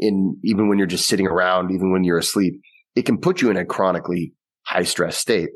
[0.00, 2.60] in even when you're just sitting around, even when you're asleep,
[2.96, 4.32] it can put you in a chronically
[4.66, 5.50] high stress state.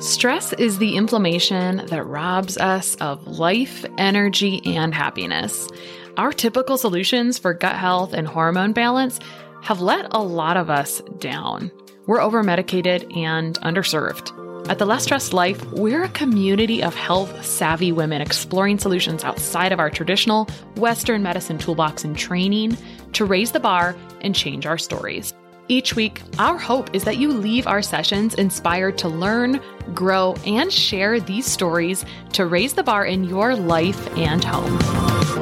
[0.00, 5.68] Stress is the inflammation that robs us of life, energy, and happiness.
[6.16, 9.18] Our typical solutions for gut health and hormone balance
[9.62, 11.72] have let a lot of us down.
[12.06, 14.32] We're over medicated and underserved.
[14.68, 19.72] At the Less Stressed Life, we're a community of health savvy women exploring solutions outside
[19.72, 22.76] of our traditional Western medicine toolbox and training
[23.12, 25.34] to raise the bar and change our stories.
[25.70, 29.60] Each week, our hope is that you leave our sessions inspired to learn,
[29.94, 35.37] grow, and share these stories to raise the bar in your life and home.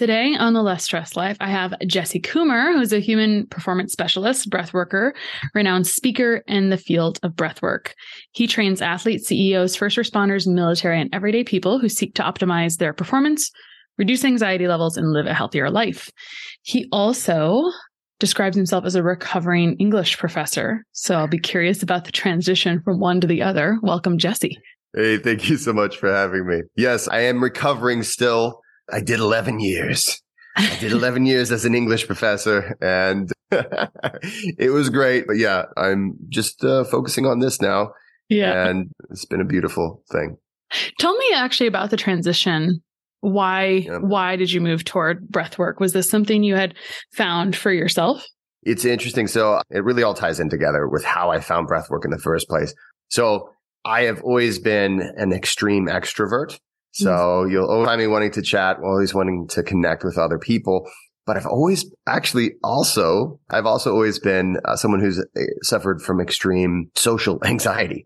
[0.00, 4.48] Today on the Less Stressed Life, I have Jesse Coomer, who's a human performance specialist,
[4.48, 5.12] breathworker,
[5.54, 7.88] renowned speaker in the field of breathwork.
[8.32, 12.94] He trains athletes, CEOs, first responders, military, and everyday people who seek to optimize their
[12.94, 13.50] performance,
[13.98, 16.08] reduce anxiety levels, and live a healthier life.
[16.62, 17.70] He also
[18.20, 20.82] describes himself as a recovering English professor.
[20.92, 23.76] So I'll be curious about the transition from one to the other.
[23.82, 24.56] Welcome, Jesse.
[24.96, 26.62] Hey, thank you so much for having me.
[26.74, 28.62] Yes, I am recovering still.
[28.92, 30.20] I did 11 years.
[30.56, 35.26] I did 11 years as an English professor and it was great.
[35.26, 37.92] But yeah, I'm just uh, focusing on this now.
[38.28, 38.68] Yeah.
[38.68, 40.36] And it's been a beautiful thing.
[40.98, 42.82] Tell me actually about the transition.
[43.20, 43.98] Why, yeah.
[43.98, 45.80] why did you move toward breath work?
[45.80, 46.74] Was this something you had
[47.12, 48.24] found for yourself?
[48.62, 49.26] It's interesting.
[49.26, 52.18] So it really all ties in together with how I found breath work in the
[52.18, 52.74] first place.
[53.08, 53.50] So
[53.84, 56.58] I have always been an extreme extrovert.
[56.92, 57.52] So mm-hmm.
[57.52, 60.88] you'll always find me wanting to chat, always wanting to connect with other people.
[61.26, 66.20] But I've always actually also, I've also always been uh, someone who's uh, suffered from
[66.20, 68.04] extreme social anxiety.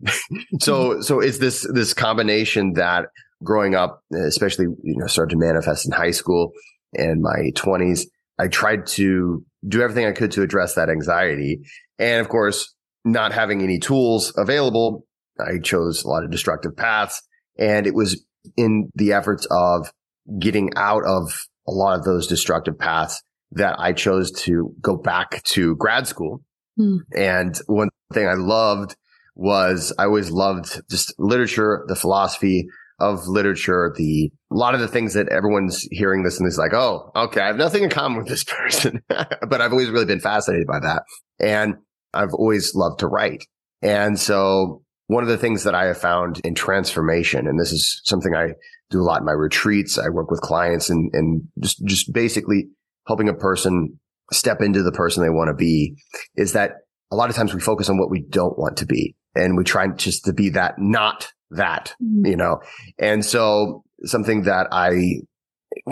[0.60, 1.00] so, mm-hmm.
[1.02, 3.06] so it's this, this combination that
[3.42, 6.52] growing up, especially, you know, started to manifest in high school
[6.92, 8.08] and my twenties.
[8.38, 11.60] I tried to do everything I could to address that anxiety.
[11.98, 12.74] And of course,
[13.04, 15.06] not having any tools available,
[15.38, 17.22] I chose a lot of destructive paths.
[17.58, 18.24] And it was
[18.56, 19.90] in the efforts of
[20.38, 21.32] getting out of
[21.66, 23.22] a lot of those destructive paths
[23.52, 26.42] that I chose to go back to grad school.
[26.78, 26.98] Mm.
[27.16, 28.96] And one thing I loved
[29.36, 32.66] was I always loved just literature, the philosophy
[33.00, 36.72] of literature, the a lot of the things that everyone's hearing this and is like,
[36.72, 40.20] oh, okay, I have nothing in common with this person, but I've always really been
[40.20, 41.02] fascinated by that.
[41.40, 41.74] And
[42.12, 43.44] I've always loved to write.
[43.82, 48.00] And so one of the things that I have found in transformation, and this is
[48.04, 48.54] something I
[48.90, 49.98] do a lot in my retreats.
[49.98, 52.68] I work with clients and, and just, just basically
[53.06, 53.98] helping a person
[54.32, 55.94] step into the person they want to be
[56.36, 56.72] is that
[57.10, 59.64] a lot of times we focus on what we don't want to be and we
[59.64, 62.26] try just to be that, not that, mm-hmm.
[62.26, 62.60] you know?
[62.98, 65.20] And so something that I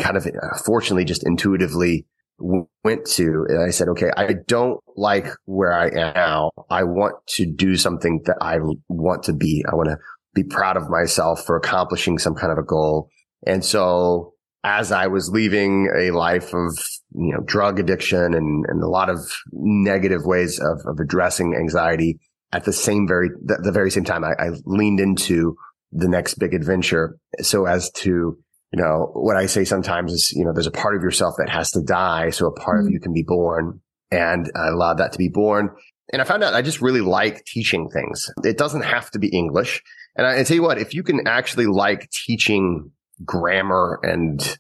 [0.00, 2.06] kind of uh, fortunately just intuitively
[2.42, 6.50] went to and I said, okay, I don't like where I am now.
[6.70, 8.58] I want to do something that I
[8.88, 9.64] want to be.
[9.70, 9.98] I want to
[10.34, 13.08] be proud of myself for accomplishing some kind of a goal.
[13.46, 14.34] And so
[14.64, 16.78] as I was leaving a life of,
[17.14, 19.18] you know, drug addiction and, and a lot of
[19.52, 22.18] negative ways of, of addressing anxiety
[22.52, 25.56] at the same very, the, the very same time, I, I leaned into
[25.90, 28.38] the next big adventure so as to
[28.72, 31.50] you know, what I say sometimes is, you know, there's a part of yourself that
[31.50, 32.86] has to die so a part mm-hmm.
[32.86, 33.80] of you can be born.
[34.10, 35.70] And I allowed that to be born.
[36.12, 38.30] And I found out I just really like teaching things.
[38.44, 39.82] It doesn't have to be English.
[40.16, 42.90] And I, I tell you what, if you can actually like teaching
[43.24, 44.58] grammar and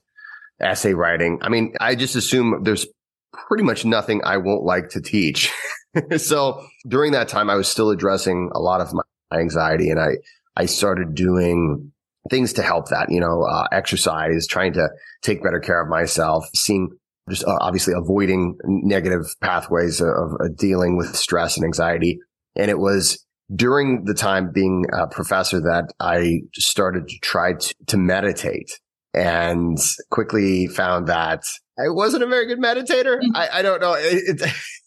[0.60, 2.86] essay writing, I mean, I just assume there's
[3.32, 5.50] pretty much nothing I won't like to teach.
[6.18, 10.16] so during that time, I was still addressing a lot of my anxiety and I,
[10.54, 11.91] I started doing
[12.30, 14.88] things to help that, you know, uh, exercise, trying to
[15.22, 16.88] take better care of myself, seeing
[17.28, 20.08] just uh, obviously avoiding negative pathways of,
[20.40, 22.18] of, dealing with stress and anxiety.
[22.56, 23.24] And it was
[23.54, 28.70] during the time being a professor that I started to try to, to meditate
[29.14, 29.78] and
[30.10, 31.42] quickly found that
[31.78, 33.16] I wasn't a very good meditator.
[33.16, 33.36] Mm-hmm.
[33.36, 33.94] I, I, don't know.
[33.96, 34.40] It,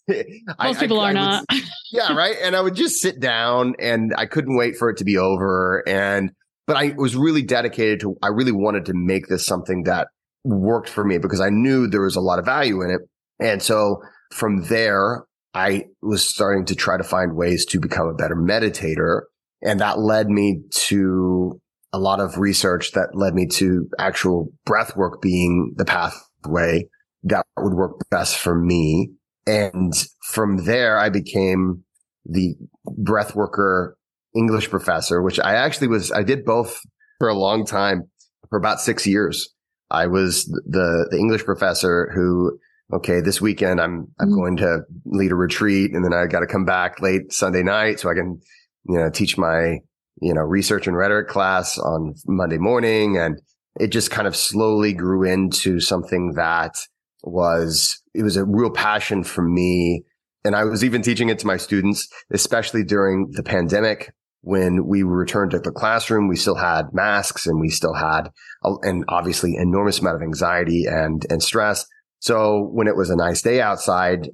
[0.08, 0.26] it,
[0.62, 1.44] Most I, people I, are not.
[1.50, 1.62] Would,
[1.92, 2.36] yeah, right.
[2.42, 5.82] And I would just sit down and I couldn't wait for it to be over.
[5.88, 6.30] And
[6.66, 8.16] but I was really dedicated to.
[8.22, 10.08] I really wanted to make this something that
[10.44, 13.00] worked for me because I knew there was a lot of value in it.
[13.38, 14.02] And so
[14.32, 15.24] from there,
[15.54, 19.22] I was starting to try to find ways to become a better meditator.
[19.62, 21.60] And that led me to
[21.92, 26.88] a lot of research that led me to actual breath work being the pathway
[27.22, 29.12] that would work best for me.
[29.46, 29.92] And
[30.22, 31.84] from there, I became
[32.24, 32.54] the
[32.98, 33.95] breath worker
[34.36, 36.80] English professor, which I actually was, I did both
[37.18, 38.04] for a long time
[38.50, 39.54] for about six years.
[39.90, 42.58] I was the, the English professor who,
[42.92, 44.34] okay, this weekend I'm, I'm mm-hmm.
[44.34, 48.00] going to lead a retreat and then I got to come back late Sunday night
[48.00, 48.40] so I can,
[48.88, 49.78] you know, teach my,
[50.20, 53.16] you know, research and rhetoric class on Monday morning.
[53.16, 53.40] And
[53.78, 56.74] it just kind of slowly grew into something that
[57.22, 60.04] was, it was a real passion for me.
[60.44, 64.12] And I was even teaching it to my students, especially during the pandemic
[64.46, 68.30] when we returned to the classroom, we still had masks and we still had,
[68.62, 71.84] and obviously enormous amount of anxiety and, and stress.
[72.20, 74.28] So when it was a nice day outside,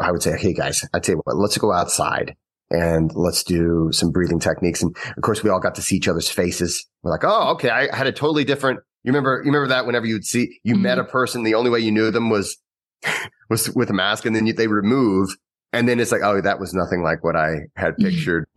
[0.00, 2.34] I would say, Hey guys, I tell you what, let's go outside
[2.70, 4.82] and let's do some breathing techniques.
[4.82, 6.84] And of course, we all got to see each other's faces.
[7.04, 7.70] We're like, Oh, okay.
[7.70, 10.82] I had a totally different, you remember, you remember that whenever you'd see, you mm-hmm.
[10.82, 12.58] met a person, the only way you knew them was,
[13.48, 15.28] was with a mask and then you, they remove
[15.72, 18.46] and then it's like, oh, that was nothing like what I had pictured.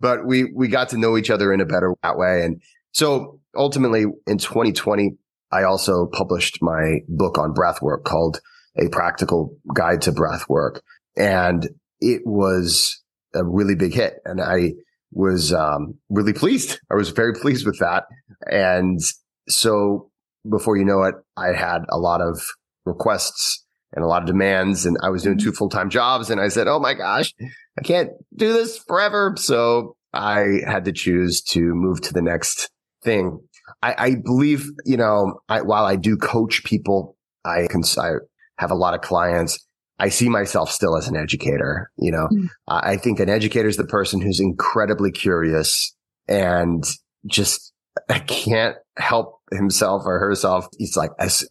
[0.00, 2.42] but we we got to know each other in a better that way.
[2.44, 2.60] And
[2.92, 5.16] so ultimately in 2020,
[5.50, 8.40] I also published my book on breath work called
[8.76, 10.82] A Practical Guide to Breath Work.
[11.16, 11.68] And
[12.00, 13.02] it was
[13.34, 14.20] a really big hit.
[14.24, 14.72] And I
[15.10, 16.80] was um, really pleased.
[16.90, 18.04] I was very pleased with that.
[18.50, 19.00] And
[19.48, 20.10] so
[20.48, 22.40] before you know it, I had a lot of
[22.84, 25.56] requests and a lot of demands and I was doing two mm-hmm.
[25.56, 29.34] full-time jobs and I said, Oh my gosh, I can't do this forever.
[29.36, 32.70] So I had to choose to move to the next
[33.02, 33.40] thing.
[33.82, 38.12] I, I believe, you know, I, while I do coach people, I can, I
[38.58, 39.64] have a lot of clients.
[39.98, 41.90] I see myself still as an educator.
[41.96, 42.48] You know, mm.
[42.66, 45.94] I think an educator is the person who's incredibly curious
[46.28, 46.84] and
[47.26, 47.72] just
[48.26, 50.66] can't help himself or herself.
[50.78, 51.46] It's like, as,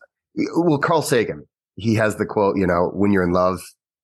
[0.55, 1.45] well, Carl Sagan,
[1.77, 3.59] he has the quote, you know, when you're in love,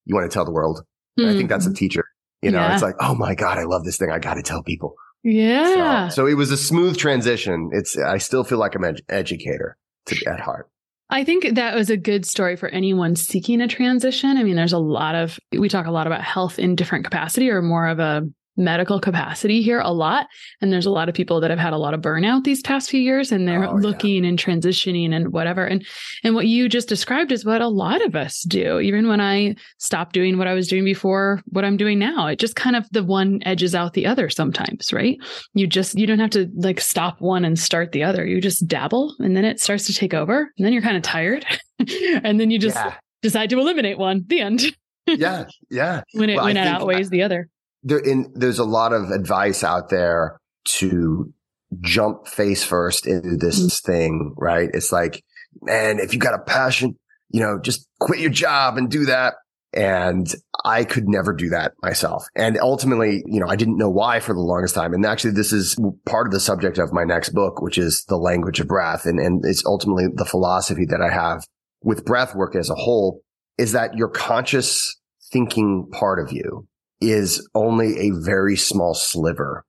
[0.06, 0.82] you want to tell the world.
[1.20, 1.30] Mm-hmm.
[1.30, 1.76] I think that's a mm-hmm.
[1.76, 2.06] teacher.
[2.42, 2.74] You know, yeah.
[2.74, 4.12] it's like, oh my God, I love this thing.
[4.12, 4.96] I got to tell people.
[5.24, 6.10] Yeah.
[6.10, 7.70] So, so, it was a smooth transition.
[7.72, 9.78] It's, I still feel like I'm an educator
[10.08, 10.70] to, at heart.
[11.10, 14.38] I think that was a good story for anyone seeking a transition.
[14.38, 17.50] I mean, there's a lot of, we talk a lot about health in different capacity
[17.50, 18.24] or more of a
[18.56, 20.28] medical capacity here a lot.
[20.62, 22.90] And there's a lot of people that have had a lot of burnout these past
[22.90, 24.30] few years and they're oh, looking yeah.
[24.30, 25.66] and transitioning and whatever.
[25.66, 25.86] And
[26.24, 28.80] and what you just described is what a lot of us do.
[28.80, 32.40] Even when I stopped doing what I was doing before what I'm doing now, it
[32.40, 35.18] just kind of the one edges out the other sometimes, right?
[35.54, 38.26] You just you don't have to like stop one and start the other.
[38.26, 40.52] You just dabble and then it starts to take over.
[40.58, 41.46] And then you're kind of tired.
[41.80, 42.96] and then you just yeah.
[43.22, 44.24] decide to eliminate one.
[44.28, 44.64] The end.
[45.08, 45.46] yeah.
[45.70, 46.02] Yeah.
[46.14, 47.50] when it well, when it uh, outweighs I, the other
[47.84, 51.34] there in, there's a lot of advice out there to
[51.82, 53.92] jump face first into this mm-hmm.
[53.92, 54.70] thing, right?
[54.74, 55.24] It's like,
[55.62, 56.98] man, if you got a passion,
[57.30, 59.36] you know, just quit your job and do that.
[59.76, 60.32] And
[60.64, 62.26] I could never do that myself.
[62.36, 64.94] And ultimately, you know, I didn't know why for the longest time.
[64.94, 65.76] And actually, this is
[66.06, 69.08] part of the subject of my next book, which is the language of breath.
[69.08, 71.44] And, and it's ultimately the philosophy that I have
[71.82, 73.22] with breath work as a whole
[73.58, 74.96] is that your conscious
[75.32, 76.68] thinking part of you
[77.10, 79.66] is only a very small sliver.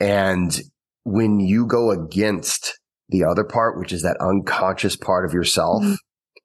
[0.00, 0.58] And
[1.04, 2.78] when you go against
[3.08, 5.94] the other part, which is that unconscious part of yourself, mm-hmm.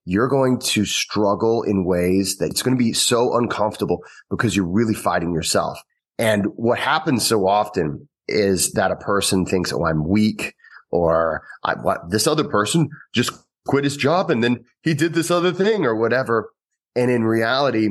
[0.06, 4.68] you're going to struggle in ways that it's going to be so uncomfortable because you're
[4.68, 5.80] really fighting yourself.
[6.20, 10.54] And what happens so often is that a person thinks, Oh, I'm weak
[10.92, 13.32] or I, what this other person just
[13.66, 16.52] quit his job and then he did this other thing or whatever.
[16.96, 17.90] And in reality,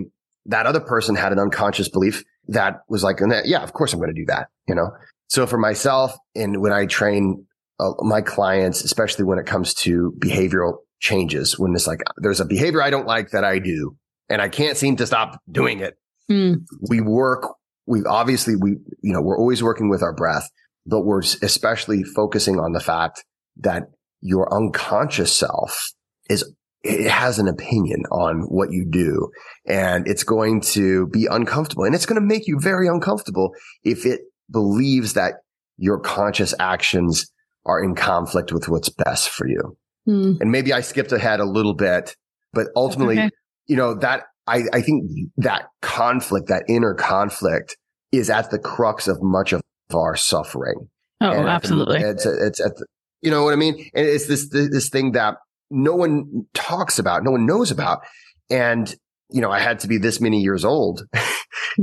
[0.49, 4.15] that other person had an unconscious belief that was like, yeah, of course I'm going
[4.15, 4.91] to do that, you know?
[5.29, 7.45] So for myself and when I train
[7.81, 12.45] uh, my clients, especially when it comes to behavioral changes, when it's like, there's a
[12.45, 13.97] behavior I don't like that I do
[14.29, 15.95] and I can't seem to stop doing it.
[16.31, 16.65] Mm.
[16.88, 17.55] We work,
[17.87, 20.49] we obviously, we, you know, we're always working with our breath,
[20.87, 23.25] but we're especially focusing on the fact
[23.59, 23.85] that
[24.21, 25.93] your unconscious self
[26.31, 26.53] is
[26.87, 29.28] it has an opinion on what you do
[29.66, 33.50] and it's going to be uncomfortable and it's going to make you very uncomfortable
[33.83, 35.35] if it believes that
[35.76, 37.31] your conscious actions
[37.64, 39.76] are in conflict with what's best for you.
[40.09, 40.40] Mm.
[40.40, 42.14] And maybe I skipped ahead a little bit,
[42.52, 43.31] but ultimately, okay.
[43.66, 47.76] you know, that I, I think that conflict, that inner conflict
[48.12, 49.61] is at the crux of much of
[49.93, 50.88] our suffering.
[51.21, 52.00] Oh, and absolutely.
[52.00, 52.87] It's, it's at the,
[53.21, 53.75] you know what I mean?
[53.95, 55.38] And it's this, this thing that
[55.71, 58.01] no one talks about, no one knows about.
[58.51, 58.95] And,
[59.31, 61.03] you know, I had to be this many years old.
[61.15, 61.21] you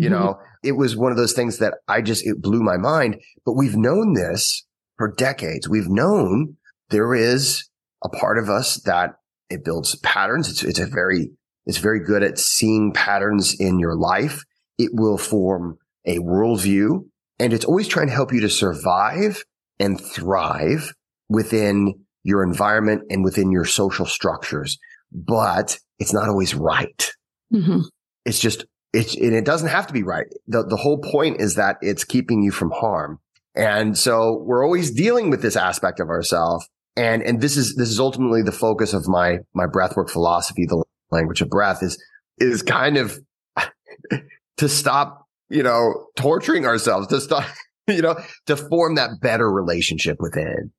[0.01, 0.09] mm-hmm.
[0.11, 3.17] know, it was one of those things that I just, it blew my mind.
[3.45, 4.65] But we've known this
[4.97, 5.67] for decades.
[5.67, 6.57] We've known
[6.89, 7.69] there is
[8.03, 9.15] a part of us that
[9.49, 10.49] it builds patterns.
[10.49, 11.31] It's, it's a very,
[11.65, 14.43] it's very good at seeing patterns in your life.
[14.77, 17.05] It will form a worldview
[17.39, 19.43] and it's always trying to help you to survive
[19.79, 20.93] and thrive
[21.29, 24.77] within your environment and within your social structures,
[25.11, 27.11] but it's not always right.
[27.53, 27.81] Mm-hmm.
[28.25, 30.25] It's just, it's, and it doesn't have to be right.
[30.47, 33.19] The, the whole point is that it's keeping you from harm.
[33.55, 36.67] And so we're always dealing with this aspect of ourselves.
[36.95, 40.83] And, and this is, this is ultimately the focus of my, my breathwork philosophy, the
[41.11, 42.01] language of breath is,
[42.39, 43.19] is kind of
[44.57, 47.45] to stop, you know, torturing ourselves, to stop,
[47.87, 48.15] you know,
[48.45, 50.71] to form that better relationship within.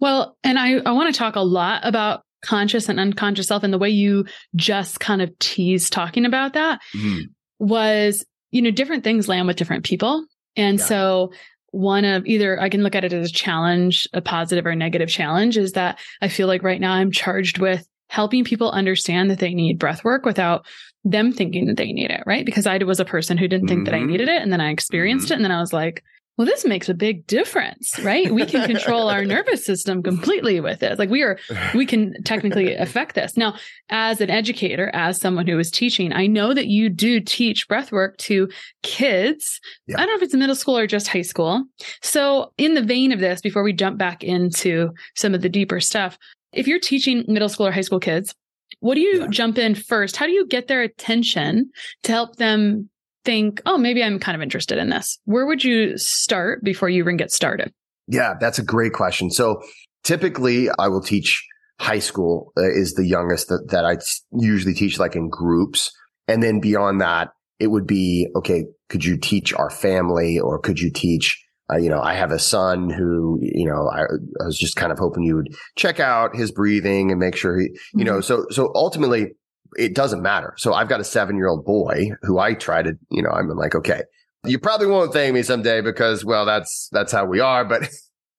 [0.00, 3.72] Well, and I, I want to talk a lot about conscious and unconscious self and
[3.72, 4.24] the way you
[4.56, 7.22] just kind of tease talking about that mm.
[7.58, 10.26] was, you know, different things land with different people.
[10.56, 10.84] And yeah.
[10.84, 11.32] so
[11.70, 15.08] one of either I can look at it as a challenge, a positive or negative
[15.08, 19.38] challenge is that I feel like right now I'm charged with helping people understand that
[19.38, 20.66] they need breath work without
[21.02, 22.44] them thinking that they need it, right?
[22.44, 23.84] Because I was a person who didn't think mm-hmm.
[23.86, 24.08] that I mm-hmm.
[24.08, 24.42] needed it.
[24.42, 25.32] And then I experienced mm-hmm.
[25.32, 25.36] it.
[25.36, 26.04] And then I was like,
[26.38, 28.32] well, this makes a big difference, right?
[28.32, 30.98] We can control our nervous system completely with it.
[30.98, 31.38] Like we are,
[31.74, 33.36] we can technically affect this.
[33.36, 33.54] Now,
[33.90, 37.92] as an educator, as someone who is teaching, I know that you do teach breath
[37.92, 38.48] work to
[38.82, 39.60] kids.
[39.86, 39.96] Yeah.
[39.96, 41.64] I don't know if it's middle school or just high school.
[42.00, 45.80] So, in the vein of this, before we jump back into some of the deeper
[45.80, 46.16] stuff,
[46.54, 48.34] if you're teaching middle school or high school kids,
[48.80, 49.26] what do you yeah.
[49.28, 50.16] jump in first?
[50.16, 51.70] How do you get their attention
[52.04, 52.88] to help them
[53.24, 55.18] think, oh, maybe I'm kind of interested in this?
[55.24, 57.72] Where would you start before you even get started?
[58.08, 59.30] Yeah, that's a great question.
[59.30, 59.62] So
[60.02, 61.46] typically I will teach
[61.80, 63.98] high school uh, is the youngest that, that I
[64.32, 65.92] usually teach like in groups.
[66.28, 70.80] And then beyond that, it would be, okay, could you teach our family or could
[70.80, 71.38] you teach
[71.72, 74.92] uh, you know, I have a son who, you know, I, I, was just kind
[74.92, 78.04] of hoping you would check out his breathing and make sure he, you mm-hmm.
[78.04, 79.34] know, so, so ultimately
[79.76, 80.54] it doesn't matter.
[80.56, 83.48] So I've got a seven year old boy who I try to, you know, I'm
[83.48, 84.02] like, okay,
[84.44, 87.64] you probably won't thank me someday because, well, that's, that's how we are.
[87.64, 87.88] But,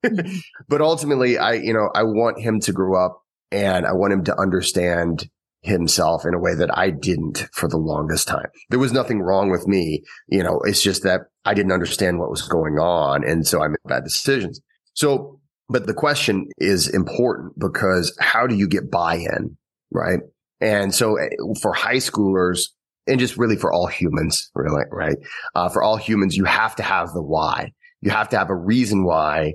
[0.68, 3.22] but ultimately I, you know, I want him to grow up
[3.52, 5.30] and I want him to understand
[5.64, 8.48] himself in a way that I didn't for the longest time.
[8.70, 10.04] There was nothing wrong with me.
[10.28, 13.24] You know, it's just that I didn't understand what was going on.
[13.24, 14.62] And so I made bad decisions.
[14.94, 19.58] So, but the question is important because how do you get buy in?
[19.92, 20.20] Right.
[20.64, 21.28] And so eh,
[21.62, 22.70] for high schoolers
[23.06, 25.18] and just really for all humans, really, right?
[25.54, 27.72] Uh, for all humans, you have to have the why.
[28.02, 29.54] You have to have a reason why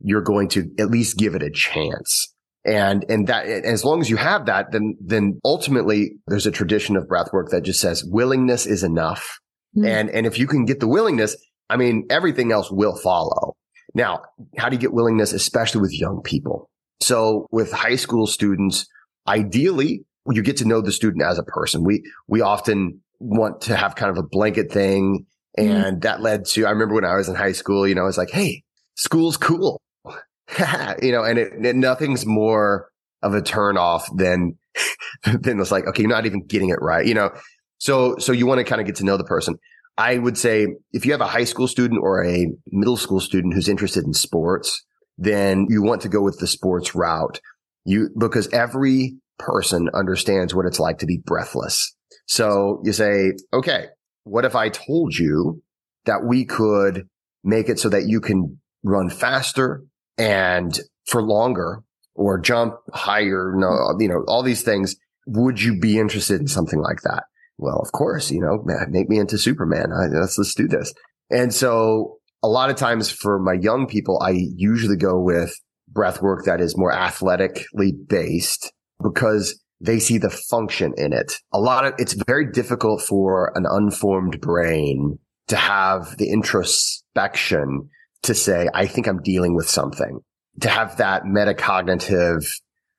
[0.00, 2.34] you're going to at least give it a chance.
[2.64, 6.96] And, and that, as long as you have that, then, then ultimately there's a tradition
[6.96, 9.38] of breath work that just says willingness is enough.
[9.76, 9.86] Mm-hmm.
[9.86, 11.36] And, and if you can get the willingness,
[11.70, 13.54] I mean, everything else will follow.
[13.94, 14.22] Now,
[14.58, 16.68] how do you get willingness, especially with young people?
[17.00, 18.86] So with high school students,
[19.26, 21.84] ideally you get to know the student as a person.
[21.84, 25.26] We, we often want to have kind of a blanket thing.
[25.58, 25.70] Mm-hmm.
[25.70, 26.02] And mm.
[26.02, 28.18] that led to, I remember when I was in high school, you know, I was
[28.18, 29.80] like, Hey, school's cool.
[31.02, 32.88] you know, and it, it, nothing's more
[33.22, 34.56] of a turn off than,
[35.24, 37.04] than it's like, okay, you're not even getting it right.
[37.04, 37.30] You know,
[37.78, 39.56] so, so you want to kind of get to know the person.
[39.96, 43.54] I would say if you have a high school student or a middle school student
[43.54, 44.84] who's interested in sports,
[45.18, 47.40] then you want to go with the sports route.
[47.84, 51.94] You, because every person understands what it's like to be breathless.
[52.26, 53.86] So you say, okay,
[54.24, 55.62] what if I told you
[56.04, 57.08] that we could
[57.44, 59.82] make it so that you can run faster
[60.16, 61.82] and for longer
[62.14, 64.96] or jump higher, no, you know, all these things.
[65.26, 67.24] Would you be interested in something like that?
[67.58, 69.92] well, of course, you know, make me into Superman.
[69.92, 70.94] I, let's, let's do this.
[71.28, 75.52] And so a lot of times for my young people, I usually go with
[75.88, 81.38] breath work that is more athletically based because they see the function in it.
[81.52, 87.88] A lot of it's very difficult for an unformed brain to have the introspection
[88.22, 90.20] to say, I think I'm dealing with something.
[90.60, 92.44] To have that metacognitive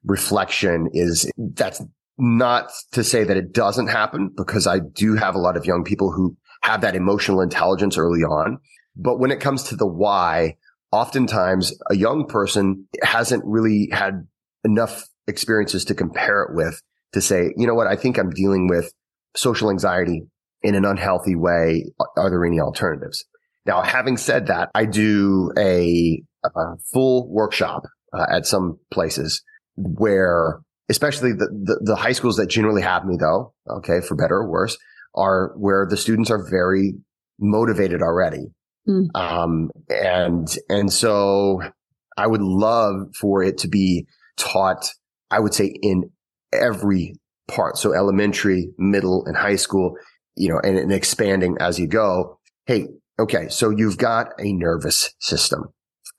[0.06, 1.82] reflection is that's
[2.18, 5.84] not to say that it doesn't happen because I do have a lot of young
[5.84, 8.60] people who have that emotional intelligence early on.
[8.96, 10.58] But when it comes to the why,
[10.92, 14.28] oftentimes a young person hasn't really had
[14.64, 16.82] enough experiences to compare it with
[17.14, 17.88] to say, you know what?
[17.88, 18.92] I think I'm dealing with
[19.36, 20.24] social anxiety
[20.62, 21.86] in an unhealthy way.
[22.18, 23.24] Are there any alternatives?
[23.66, 27.84] Now, having said that, I do a, a full workshop
[28.14, 29.44] uh, at some places
[29.76, 30.60] where,
[30.90, 34.50] especially the, the, the high schools that generally have me though, okay, for better or
[34.50, 34.78] worse,
[35.16, 36.94] are where the students are very
[37.40, 38.48] motivated already.
[38.88, 39.08] Mm.
[39.16, 41.62] Um, and, and so
[42.18, 44.08] I would love for it to be
[44.38, 44.90] taught,
[45.32, 46.10] I would say in
[46.54, 47.16] every
[47.50, 47.78] part.
[47.78, 49.96] So elementary, middle and high school,
[50.36, 52.40] you know, and, and expanding as you go.
[52.66, 52.88] Hey,
[53.20, 53.50] okay.
[53.50, 55.66] So you've got a nervous system.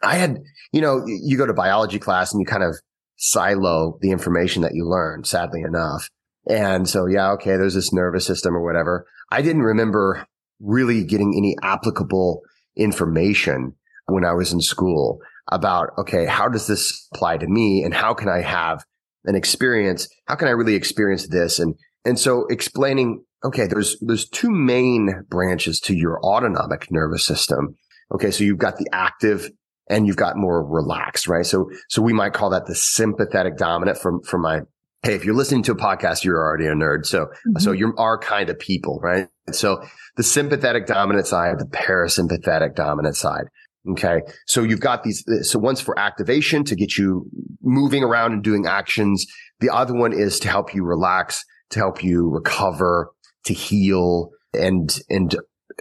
[0.02, 0.38] I had,
[0.73, 2.76] you know, you go to biology class and you kind of
[3.17, 6.09] silo the information that you learn, sadly enough.
[6.49, 9.07] And so, yeah, okay, there's this nervous system or whatever.
[9.31, 10.26] I didn't remember
[10.59, 12.40] really getting any applicable
[12.76, 13.75] information
[14.07, 15.21] when I was in school
[15.52, 18.85] about, okay, how does this apply to me and how can I have
[19.25, 20.09] an experience?
[20.27, 21.59] How can I really experience this?
[21.59, 21.75] And,
[22.05, 27.77] and so explaining, okay, there's, there's two main branches to your autonomic nervous system.
[28.15, 28.31] Okay.
[28.31, 29.50] So you've got the active
[29.89, 31.45] and you've got more relaxed, right?
[31.45, 34.61] So, so we might call that the sympathetic dominant from, from my
[35.03, 37.07] Hey, if you're listening to a podcast, you're already a nerd.
[37.07, 37.59] So, mm-hmm.
[37.59, 39.29] so you're our kind of people, right?
[39.50, 39.83] So
[40.19, 43.45] the sympathetic dominant side, the parasympathetic dominant side.
[43.89, 44.21] Okay.
[44.47, 45.25] So you've got these.
[45.27, 47.27] Uh, so one's for activation to get you
[47.63, 49.25] moving around and doing actions.
[49.61, 53.11] The other one is to help you relax, to help you recover,
[53.45, 55.35] to heal and, and,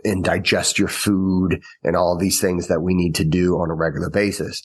[0.05, 3.75] and digest your food and all these things that we need to do on a
[3.75, 4.61] regular basis.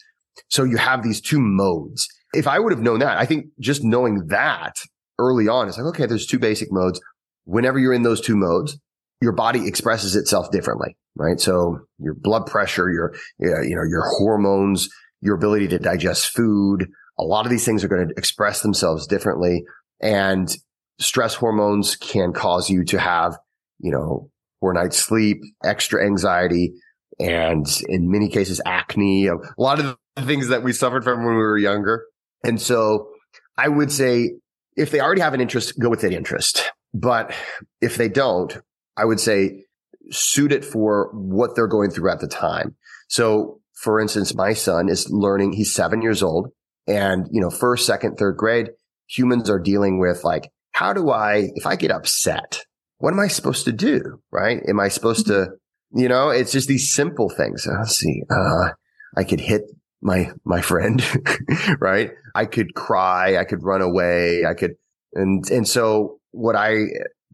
[0.49, 3.85] So you have these two modes if I would have known that, I think just
[3.85, 4.77] knowing that
[5.19, 7.01] early on, it's like, okay, there's two basic modes.
[7.45, 8.79] Whenever you're in those two modes,
[9.21, 11.41] your body expresses itself differently, right?
[11.41, 14.89] So your blood pressure, your, you know, your hormones,
[15.21, 19.07] your ability to digest food, a lot of these things are going to express themselves
[19.07, 19.65] differently.
[20.01, 20.55] And
[20.99, 23.39] stress hormones can cause you to have,
[23.79, 26.75] you know, poor night's sleep, extra anxiety,
[27.19, 31.35] and in many cases, acne, a lot of the things that we suffered from when
[31.35, 32.05] we were younger.
[32.43, 33.09] And so
[33.57, 34.33] I would say
[34.77, 36.73] if they already have an interest, go with that interest.
[36.93, 37.35] But
[37.81, 38.59] if they don't,
[38.97, 39.64] I would say
[40.11, 42.75] suit it for what they're going through at the time.
[43.09, 46.49] So for instance, my son is learning, he's seven years old
[46.87, 48.71] and, you know, first, second, third grade,
[49.07, 52.65] humans are dealing with like, how do I, if I get upset,
[52.99, 54.21] what am I supposed to do?
[54.31, 54.61] Right?
[54.69, 55.49] Am I supposed to,
[55.93, 57.67] you know, it's just these simple things.
[57.67, 58.23] Let's see.
[58.31, 58.71] Uh,
[59.17, 59.63] I could hit
[60.03, 61.03] my, my friend,
[61.81, 62.11] right?
[62.35, 63.39] I could cry.
[63.39, 64.45] I could run away.
[64.45, 64.73] I could,
[65.15, 66.87] and, and so what I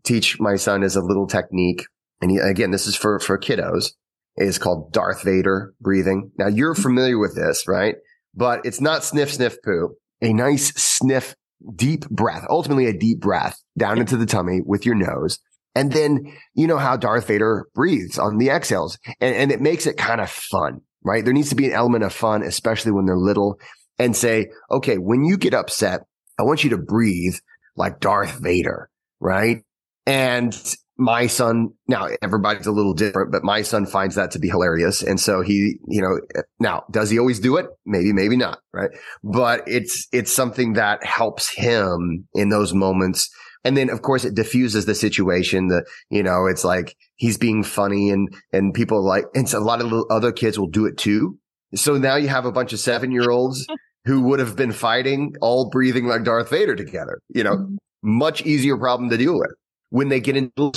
[0.05, 1.85] teach my son is a little technique.
[2.21, 3.93] And he, again, this is for, for kiddos
[4.37, 6.31] is called Darth Vader breathing.
[6.39, 7.97] Now you're familiar with this, right?
[8.35, 9.97] But it's not sniff, sniff, poo.
[10.23, 11.35] A nice sniff,
[11.75, 15.39] deep breath, ultimately a deep breath down into the tummy with your nose.
[15.75, 19.87] And then you know how Darth Vader breathes on the exhales and, and it makes
[19.87, 21.25] it kind of fun right?
[21.25, 23.59] There needs to be an element of fun, especially when they're little
[23.99, 26.03] and say, okay, when you get upset,
[26.39, 27.37] I want you to breathe
[27.77, 29.63] like Darth Vader, right?
[30.07, 30.55] And
[31.01, 35.03] my son, now everybody's a little different, but my son finds that to be hilarious.
[35.03, 36.21] And so he, you know,
[36.61, 37.67] now does he always do it?
[37.87, 38.91] Maybe, maybe not, right?
[39.25, 43.31] But it's, it's something that helps him in those moments
[43.65, 45.69] and then of course it diffuses the situation.
[45.69, 49.61] The, you know, it's like he's being funny and, and people like, and so a
[49.61, 51.39] lot of other kids will do it too.
[51.75, 53.67] So now you have a bunch of seven year olds
[54.05, 57.77] who would have been fighting all breathing like Darth Vader together, you know, mm-hmm.
[58.03, 59.51] much easier problem to deal with
[59.91, 60.73] when they get into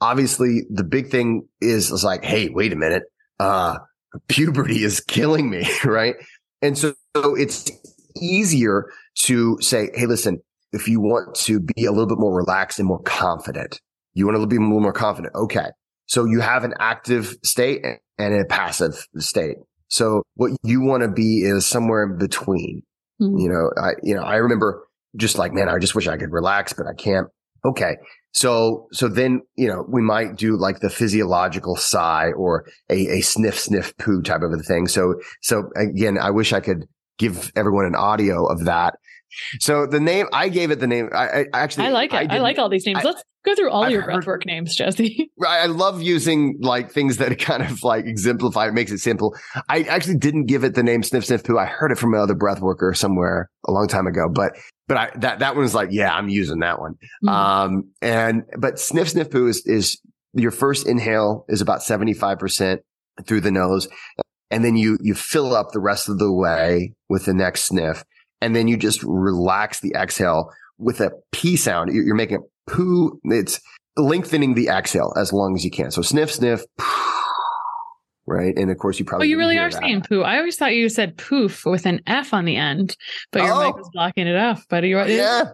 [0.00, 3.04] obviously the big thing is, is like, Hey, wait a minute.
[3.38, 3.78] Uh,
[4.28, 5.68] puberty is killing me.
[5.84, 6.14] Right.
[6.62, 7.70] And so, so it's
[8.20, 10.40] easier to say, Hey, listen,
[10.72, 13.80] if you want to be a little bit more relaxed and more confident,
[14.14, 15.34] you want to be a little more confident.
[15.34, 15.66] Okay.
[16.06, 17.82] So you have an active state
[18.18, 19.56] and a passive state.
[19.88, 22.82] So what you want to be is somewhere in between.
[23.20, 23.38] Mm-hmm.
[23.38, 24.84] You know, I, you know, I remember
[25.16, 27.26] just like, man, I just wish I could relax, but I can't.
[27.64, 27.96] Okay.
[28.32, 33.20] So, so then, you know, we might do like the physiological sigh or a, a
[33.22, 34.86] sniff, sniff poo type of a thing.
[34.86, 36.86] So, so again, I wish I could
[37.18, 38.94] give everyone an audio of that.
[39.58, 41.08] So the name I gave it the name.
[41.12, 42.30] I, I actually I like it.
[42.30, 43.02] I, I like all these names.
[43.04, 45.30] Let's go through all I've your breathwork names, Jesse.
[45.46, 48.68] I love using like things that kind of like exemplify.
[48.68, 49.36] It makes it simple.
[49.68, 51.58] I actually didn't give it the name Sniff Sniff Poo.
[51.58, 54.52] I heard it from another breath worker somewhere a long time ago, but
[54.88, 56.94] but I that that one was like, yeah, I'm using that one.
[57.24, 57.28] Mm-hmm.
[57.28, 60.00] Um and but Sniff Sniff Poo is is
[60.34, 62.82] your first inhale is about seventy five percent
[63.26, 63.88] through the nose,
[64.50, 68.04] and then you you fill up the rest of the way with the next sniff
[68.40, 71.92] and then you just relax the exhale with a P sound.
[71.92, 73.20] You're making a poo.
[73.24, 73.60] It's
[73.96, 75.90] lengthening the exhale as long as you can.
[75.90, 76.62] So sniff, sniff,
[78.26, 78.56] right?
[78.56, 79.26] And of course, you probably.
[79.26, 79.80] Oh, you really are that.
[79.80, 80.22] saying poo.
[80.22, 82.96] I always thought you said poof with an F on the end,
[83.32, 83.66] but your oh.
[83.66, 84.64] mic was blocking it off.
[84.68, 85.44] But you're yeah.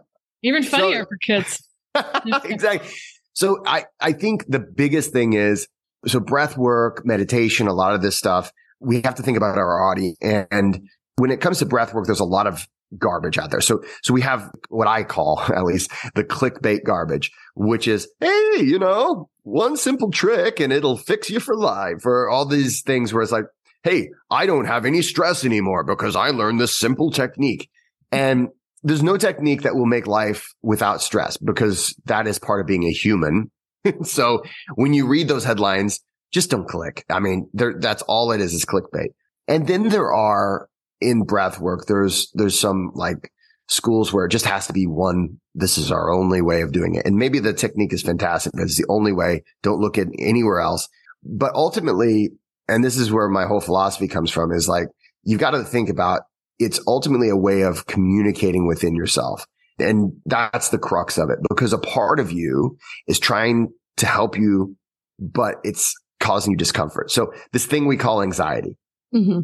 [0.43, 1.69] even funnier so, for kids.
[2.45, 2.89] exactly.
[3.33, 5.69] So I I think the biggest thing is
[6.07, 8.53] so breath work, meditation, a lot of this stuff.
[8.79, 12.21] We have to think about our audience and when it comes to breath work, there's
[12.21, 12.67] a lot of
[12.99, 13.61] garbage out there.
[13.61, 18.61] So, so we have what I call at least the clickbait garbage, which is, Hey,
[18.61, 23.13] you know, one simple trick and it'll fix you for life or all these things
[23.13, 23.45] where it's like,
[23.83, 27.71] Hey, I don't have any stress anymore because I learned this simple technique.
[28.11, 28.49] And
[28.83, 32.85] there's no technique that will make life without stress because that is part of being
[32.85, 33.51] a human.
[34.03, 34.43] so
[34.75, 36.01] when you read those headlines,
[36.33, 37.05] just don't click.
[37.09, 39.09] I mean, that's all it is, is clickbait.
[39.49, 40.69] And then there are
[41.01, 43.31] in breath work, there's, there's some like
[43.69, 45.41] schools where it just has to be one.
[45.55, 47.07] This is our only way of doing it.
[47.07, 49.43] And maybe the technique is fantastic, but it's the only way.
[49.63, 50.89] Don't look at anywhere else.
[51.23, 52.31] But ultimately,
[52.69, 54.89] and this is where my whole philosophy comes from is like,
[55.25, 56.23] you've got to think about
[56.59, 59.47] it's ultimately a way of communicating within yourself.
[59.79, 64.39] And that's the crux of it because a part of you is trying to help
[64.39, 64.75] you,
[65.19, 67.11] but it's causing you discomfort.
[67.11, 68.79] So this thing we call anxiety.
[69.15, 69.41] Mm-hmm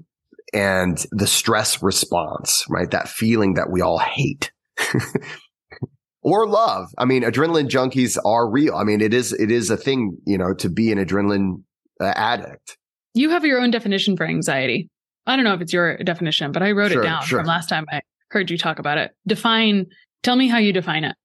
[0.52, 2.90] and the stress response, right?
[2.90, 4.52] That feeling that we all hate.
[6.22, 6.88] or love.
[6.98, 8.74] I mean, adrenaline junkies are real.
[8.74, 11.62] I mean, it is it is a thing, you know, to be an adrenaline
[12.00, 12.78] uh, addict.
[13.14, 14.88] You have your own definition for anxiety.
[15.26, 17.40] I don't know if it's your definition, but I wrote sure, it down sure.
[17.40, 19.12] from last time I heard you talk about it.
[19.26, 19.86] Define.
[20.22, 21.16] Tell me how you define it.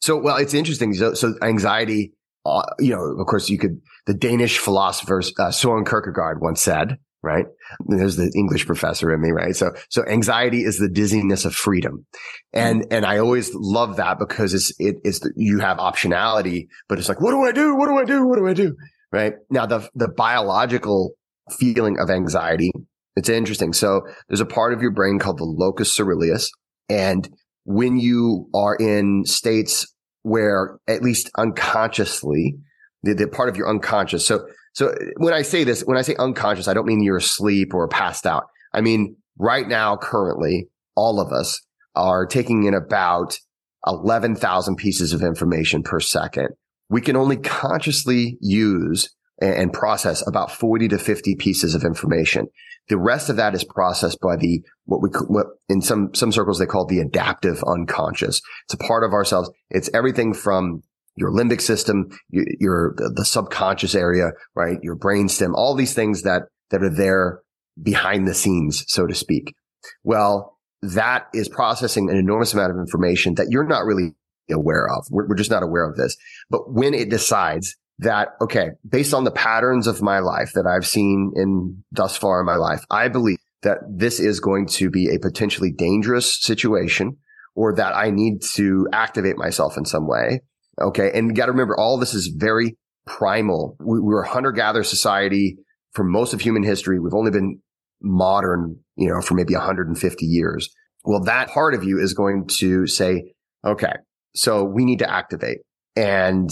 [0.00, 0.92] So, well, it's interesting.
[0.94, 2.12] So, so anxiety.
[2.44, 3.80] Uh, you know, of course, you could.
[4.06, 7.46] The Danish philosopher uh, Soren Kierkegaard once said, right?
[7.86, 9.54] There's the English professor in me, right?
[9.54, 12.06] So, so anxiety is the dizziness of freedom.
[12.52, 12.86] And, mm.
[12.90, 17.32] and I always love that because it's, it's, you have optionality, but it's like, what
[17.32, 17.76] do I do?
[17.76, 18.26] What do I do?
[18.26, 18.76] What do I do?
[19.12, 21.12] Right now, the, the biological
[21.58, 22.70] feeling of anxiety,
[23.16, 23.72] it's interesting.
[23.72, 26.48] So there's a part of your brain called the locus coeruleus.
[26.88, 27.28] And
[27.64, 32.56] when you are in states where at least unconsciously,
[33.02, 34.26] the, the part of your unconscious.
[34.26, 37.18] So so uh, when I say this, when I say unconscious, I don't mean you're
[37.18, 38.44] asleep or passed out.
[38.72, 41.60] I mean, right now, currently, all of us
[41.94, 43.38] are taking in about
[43.86, 46.50] 11,000 pieces of information per second.
[46.88, 52.46] We can only consciously use and process about 40 to 50 pieces of information.
[52.88, 56.58] The rest of that is processed by the, what we, what in some, some circles
[56.58, 58.42] they call the adaptive unconscious.
[58.66, 59.50] It's a part of ourselves.
[59.70, 60.82] It's everything from
[61.20, 64.78] your limbic system, your, your the subconscious area, right?
[64.82, 67.42] Your brainstem, all these things that, that are there
[67.80, 69.54] behind the scenes, so to speak.
[70.02, 74.14] Well, that is processing an enormous amount of information that you're not really
[74.50, 75.06] aware of.
[75.10, 76.16] We're, we're just not aware of this.
[76.48, 80.86] But when it decides that, okay, based on the patterns of my life that I've
[80.86, 85.14] seen in thus far in my life, I believe that this is going to be
[85.14, 87.18] a potentially dangerous situation
[87.54, 90.40] or that I need to activate myself in some way.
[90.80, 91.10] Okay.
[91.14, 93.76] And you got to remember all this is very primal.
[93.80, 95.56] We, we're a hunter gatherer society
[95.92, 96.98] for most of human history.
[96.98, 97.60] We've only been
[98.00, 100.74] modern, you know, for maybe 150 years.
[101.04, 103.32] Well, that part of you is going to say,
[103.64, 103.92] okay,
[104.34, 105.58] so we need to activate
[105.96, 106.50] and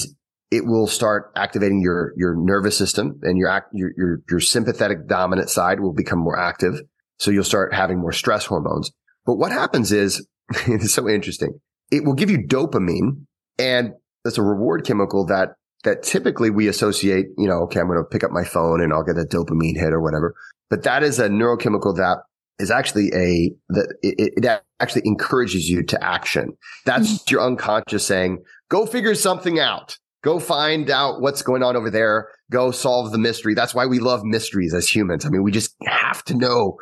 [0.51, 5.51] it will start activating your, your nervous system and your, your, your, your sympathetic dominant
[5.51, 6.81] side will become more active.
[7.19, 8.91] So you'll start having more stress hormones.
[9.27, 10.27] But what happens is
[10.67, 11.61] it's so interesting.
[11.91, 13.27] It will give you dopamine
[13.59, 13.93] and
[14.25, 15.51] that's a reward chemical that
[15.85, 18.93] that typically we associate, you know, okay, I'm going to pick up my phone and
[18.93, 20.35] I'll get a dopamine hit or whatever.
[20.71, 22.19] But that is a neurochemical that
[22.59, 26.57] is actually a that it, it actually encourages you to action.
[26.85, 27.35] That's mm-hmm.
[27.35, 29.97] your unconscious saying, "Go figure something out.
[30.25, 32.29] Go find out what's going on over there.
[32.51, 35.25] Go solve the mystery." That's why we love mysteries as humans.
[35.25, 36.77] I mean, we just have to know.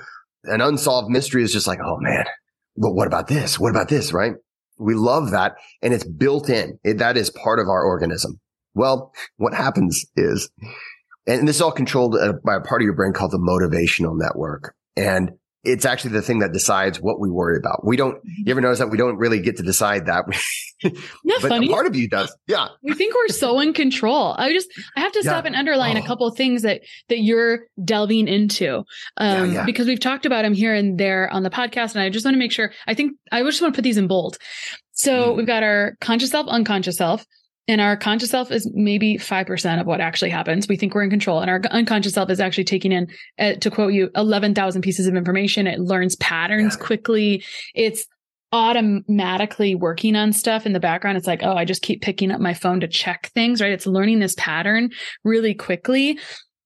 [0.44, 2.24] An unsolved mystery is just like, "Oh man,
[2.76, 3.58] but what about this?
[3.58, 4.32] What about this?" Right?
[4.78, 5.56] We love that.
[5.82, 6.78] And it's built in.
[6.84, 8.40] It, that is part of our organism.
[8.74, 10.50] Well, what happens is,
[11.26, 14.18] and this is all controlled uh, by a part of your brain called the motivational
[14.18, 14.74] network.
[14.96, 15.32] And
[15.66, 17.84] it's actually the thing that decides what we worry about.
[17.84, 20.24] We don't, you ever notice that we don't really get to decide that?
[20.82, 21.68] but funny?
[21.68, 22.34] part of you does.
[22.46, 22.68] Yeah.
[22.82, 24.34] We think we're so in control.
[24.38, 25.48] I just, I have to stop yeah.
[25.48, 26.00] and underline oh.
[26.00, 28.78] a couple of things that, that you're delving into.
[29.16, 29.64] Um, yeah, yeah.
[29.64, 31.94] because we've talked about them here and there on the podcast.
[31.94, 33.98] And I just want to make sure, I think I just want to put these
[33.98, 34.38] in bold.
[34.92, 35.36] So mm.
[35.36, 37.26] we've got our conscious self, unconscious self.
[37.68, 40.68] And our conscious self is maybe 5% of what actually happens.
[40.68, 41.40] We think we're in control.
[41.40, 45.16] And our unconscious self is actually taking in, uh, to quote you, 11,000 pieces of
[45.16, 45.66] information.
[45.66, 46.86] It learns patterns yeah.
[46.86, 47.44] quickly.
[47.74, 48.06] It's
[48.52, 51.16] automatically working on stuff in the background.
[51.16, 53.72] It's like, oh, I just keep picking up my phone to check things, right?
[53.72, 54.90] It's learning this pattern
[55.24, 56.18] really quickly.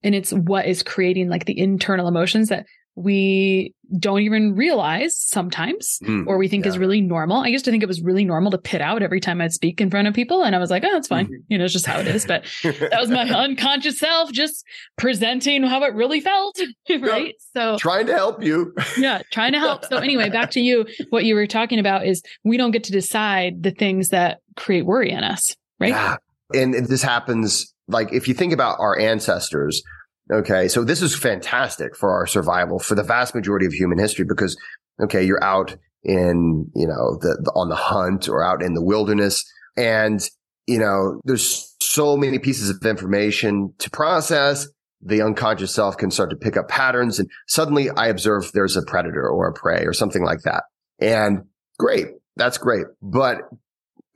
[0.02, 2.66] And it's what is creating like the internal emotions that
[3.02, 6.70] we don't even realize sometimes mm, or we think yeah.
[6.70, 7.38] is really normal.
[7.38, 9.80] I used to think it was really normal to pit out every time I'd speak
[9.80, 10.44] in front of people.
[10.44, 11.26] And I was like, oh, it's fine.
[11.26, 11.34] Mm-hmm.
[11.48, 12.26] You know, it's just how it is.
[12.26, 14.64] But that was my unconscious self just
[14.96, 16.60] presenting how it really felt.
[17.00, 17.34] right.
[17.54, 18.74] So trying to help you.
[18.98, 19.22] yeah.
[19.32, 19.84] Trying to help.
[19.86, 20.86] So anyway, back to you.
[21.08, 24.86] What you were talking about is we don't get to decide the things that create
[24.86, 25.56] worry in us.
[25.80, 25.90] Right.
[25.90, 26.16] Yeah.
[26.54, 29.82] And, and this happens like if you think about our ancestors,
[30.30, 30.68] Okay.
[30.68, 34.56] So this is fantastic for our survival for the vast majority of human history because,
[35.02, 38.82] okay, you're out in, you know, the, the, on the hunt or out in the
[38.82, 39.44] wilderness
[39.76, 40.24] and,
[40.66, 44.68] you know, there's so many pieces of information to process.
[45.02, 48.82] The unconscious self can start to pick up patterns and suddenly I observe there's a
[48.82, 50.62] predator or a prey or something like that.
[51.00, 51.44] And
[51.78, 52.06] great.
[52.36, 52.86] That's great.
[53.02, 53.38] But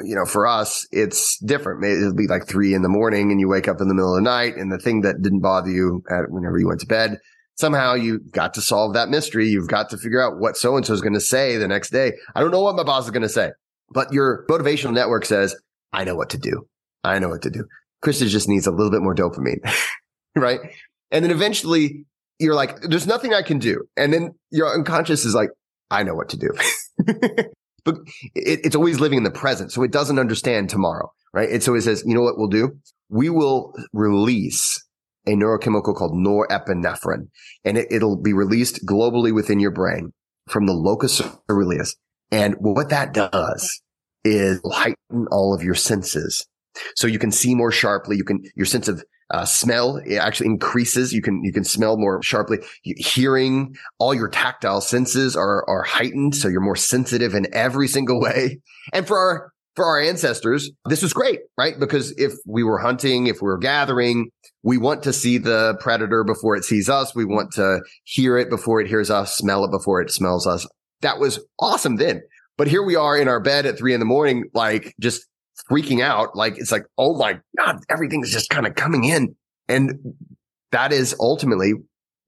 [0.00, 1.84] you know, for us, it's different.
[1.84, 4.22] It'll be like three in the morning and you wake up in the middle of
[4.22, 7.18] the night and the thing that didn't bother you at whenever you went to bed,
[7.56, 9.46] somehow you got to solve that mystery.
[9.46, 11.90] You've got to figure out what so and so is going to say the next
[11.90, 12.12] day.
[12.34, 13.50] I don't know what my boss is going to say,
[13.90, 15.54] but your motivational network says,
[15.92, 16.66] I know what to do.
[17.04, 17.64] I know what to do.
[18.04, 19.60] Christa just needs a little bit more dopamine,
[20.36, 20.60] right?
[21.10, 22.04] And then eventually
[22.38, 23.84] you're like, there's nothing I can do.
[23.96, 25.50] And then your unconscious is like,
[25.90, 26.50] I know what to do.
[27.84, 27.96] but
[28.34, 29.72] it, it's always living in the present.
[29.72, 31.50] So it doesn't understand tomorrow, right?
[31.50, 32.78] And so it says, you know what we'll do?
[33.08, 34.82] We will release
[35.26, 37.28] a neurochemical called norepinephrine
[37.64, 40.12] and it, it'll be released globally within your brain
[40.48, 41.96] from the locus coeruleus.
[42.30, 43.82] And what that does
[44.24, 46.46] is heighten all of your senses.
[46.96, 48.16] So you can see more sharply.
[48.16, 51.12] You can, your sense of uh, smell it actually increases.
[51.12, 52.58] You can you can smell more sharply.
[52.82, 58.20] Hearing, all your tactile senses are are heightened, so you're more sensitive in every single
[58.20, 58.60] way.
[58.92, 61.78] And for our for our ancestors, this was great, right?
[61.78, 64.30] Because if we were hunting, if we were gathering,
[64.62, 67.14] we want to see the predator before it sees us.
[67.14, 70.66] We want to hear it before it hears us, smell it before it smells us.
[71.00, 72.22] That was awesome then.
[72.56, 75.26] But here we are in our bed at three in the morning, like just
[75.70, 76.36] freaking out.
[76.36, 79.34] Like it's like, oh my God, everything's just kind of coming in.
[79.68, 80.14] And
[80.72, 81.72] that is ultimately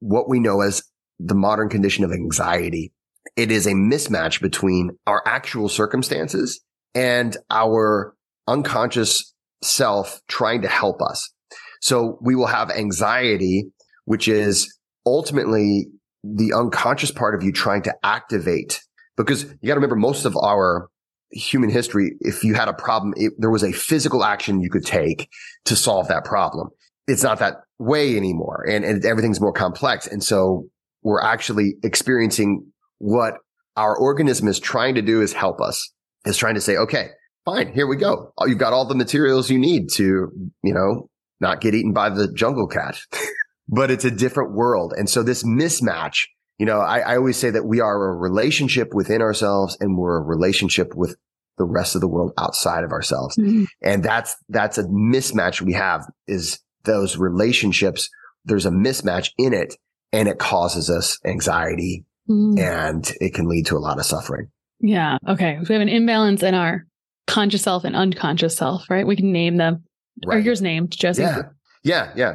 [0.01, 0.83] what we know as
[1.18, 2.92] the modern condition of anxiety.
[3.37, 6.61] It is a mismatch between our actual circumstances
[6.94, 8.14] and our
[8.49, 11.33] unconscious self trying to help us.
[11.81, 13.66] So we will have anxiety,
[14.05, 14.72] which is
[15.05, 15.88] ultimately
[16.25, 18.81] the unconscious part of you trying to activate
[19.16, 20.88] because you got to remember most of our
[21.30, 24.84] human history, if you had a problem, it, there was a physical action you could
[24.84, 25.28] take
[25.64, 26.68] to solve that problem.
[27.06, 30.06] It's not that way anymore and, and everything's more complex.
[30.06, 30.66] And so
[31.02, 32.66] we're actually experiencing
[32.98, 33.34] what
[33.76, 35.92] our organism is trying to do is help us
[36.24, 37.10] is trying to say, okay,
[37.44, 38.32] fine, here we go.
[38.38, 40.30] Oh, you've got all the materials you need to,
[40.62, 41.08] you know,
[41.40, 42.98] not get eaten by the jungle cat,
[43.68, 44.94] but it's a different world.
[44.96, 46.24] And so this mismatch
[46.58, 50.16] you know, I, I always say that we are a relationship within ourselves and we're
[50.16, 51.16] a relationship with
[51.58, 53.36] the rest of the world outside of ourselves.
[53.36, 53.64] Mm-hmm.
[53.82, 58.08] And that's, that's a mismatch we have is those relationships.
[58.44, 59.76] There's a mismatch in it
[60.12, 62.58] and it causes us anxiety mm-hmm.
[62.58, 64.50] and it can lead to a lot of suffering.
[64.80, 65.18] Yeah.
[65.28, 65.58] Okay.
[65.62, 66.86] So we have an imbalance in our
[67.26, 69.06] conscious self and unconscious self, right?
[69.06, 69.84] We can name them.
[70.24, 70.36] Right.
[70.36, 71.22] Or yours named, Jesse.
[71.22, 71.42] Yeah.
[71.82, 72.12] Yeah.
[72.16, 72.34] Yeah.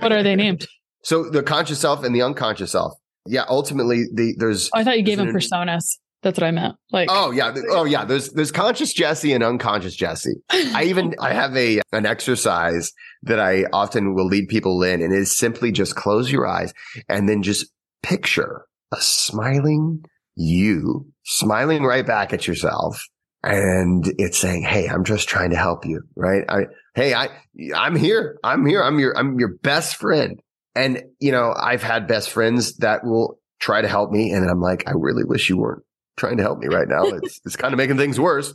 [0.00, 0.66] what are they named?
[1.04, 2.94] So the conscious self and the unconscious self.
[3.26, 4.70] Yeah, ultimately, the there's.
[4.74, 5.98] Oh, I thought you gave him personas.
[6.22, 6.76] That's what I meant.
[6.92, 8.04] Like, oh yeah, oh yeah.
[8.04, 10.36] There's there's conscious Jesse and unconscious Jesse.
[10.50, 12.92] I even I have a an exercise
[13.24, 16.72] that I often will lead people in, and it is simply just close your eyes
[17.08, 17.66] and then just
[18.02, 20.04] picture a smiling
[20.36, 23.04] you, smiling right back at yourself,
[23.42, 26.44] and it's saying, "Hey, I'm just trying to help you." Right?
[26.48, 27.28] I, hey, I
[27.74, 28.38] I'm here.
[28.44, 28.82] I'm here.
[28.82, 30.40] I'm your I'm your best friend.
[30.74, 34.32] And, you know, I've had best friends that will try to help me.
[34.32, 35.82] And I'm like, I really wish you weren't
[36.16, 37.04] trying to help me right now.
[37.04, 38.54] It's, it's kind of making things worse.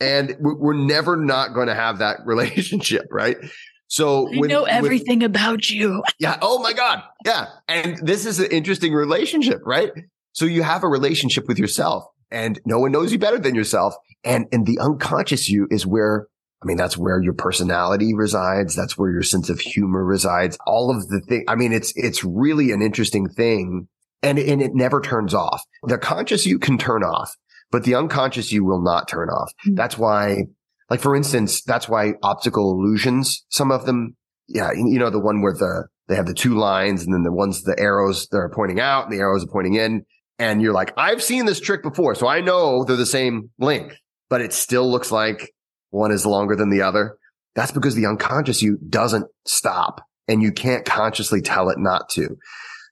[0.00, 3.36] And we're never not going to have that relationship, right?
[3.86, 6.02] So I know everything about you.
[6.18, 6.38] Yeah.
[6.40, 7.02] Oh my God.
[7.24, 7.46] Yeah.
[7.68, 9.92] And this is an interesting relationship, right?
[10.32, 13.94] So you have a relationship with yourself and no one knows you better than yourself.
[14.24, 16.26] And, and the unconscious you is where,
[16.64, 18.74] I mean, that's where your personality resides.
[18.74, 20.56] That's where your sense of humor resides.
[20.66, 21.44] All of the thing.
[21.46, 23.86] I mean, it's, it's really an interesting thing
[24.22, 25.62] and, and it never turns off.
[25.82, 27.34] The conscious you can turn off,
[27.70, 29.52] but the unconscious you will not turn off.
[29.66, 29.74] Mm-hmm.
[29.74, 30.44] That's why,
[30.88, 34.16] like, for instance, that's why optical illusions, some of them,
[34.48, 37.32] yeah, you know, the one where the, they have the two lines and then the
[37.32, 40.04] ones, the arrows that are pointing out and the arrows are pointing in.
[40.38, 42.14] And you're like, I've seen this trick before.
[42.14, 43.96] So I know they're the same length,
[44.30, 45.52] but it still looks like
[45.94, 47.16] one is longer than the other.
[47.54, 52.36] That's because the unconscious you doesn't stop and you can't consciously tell it not to.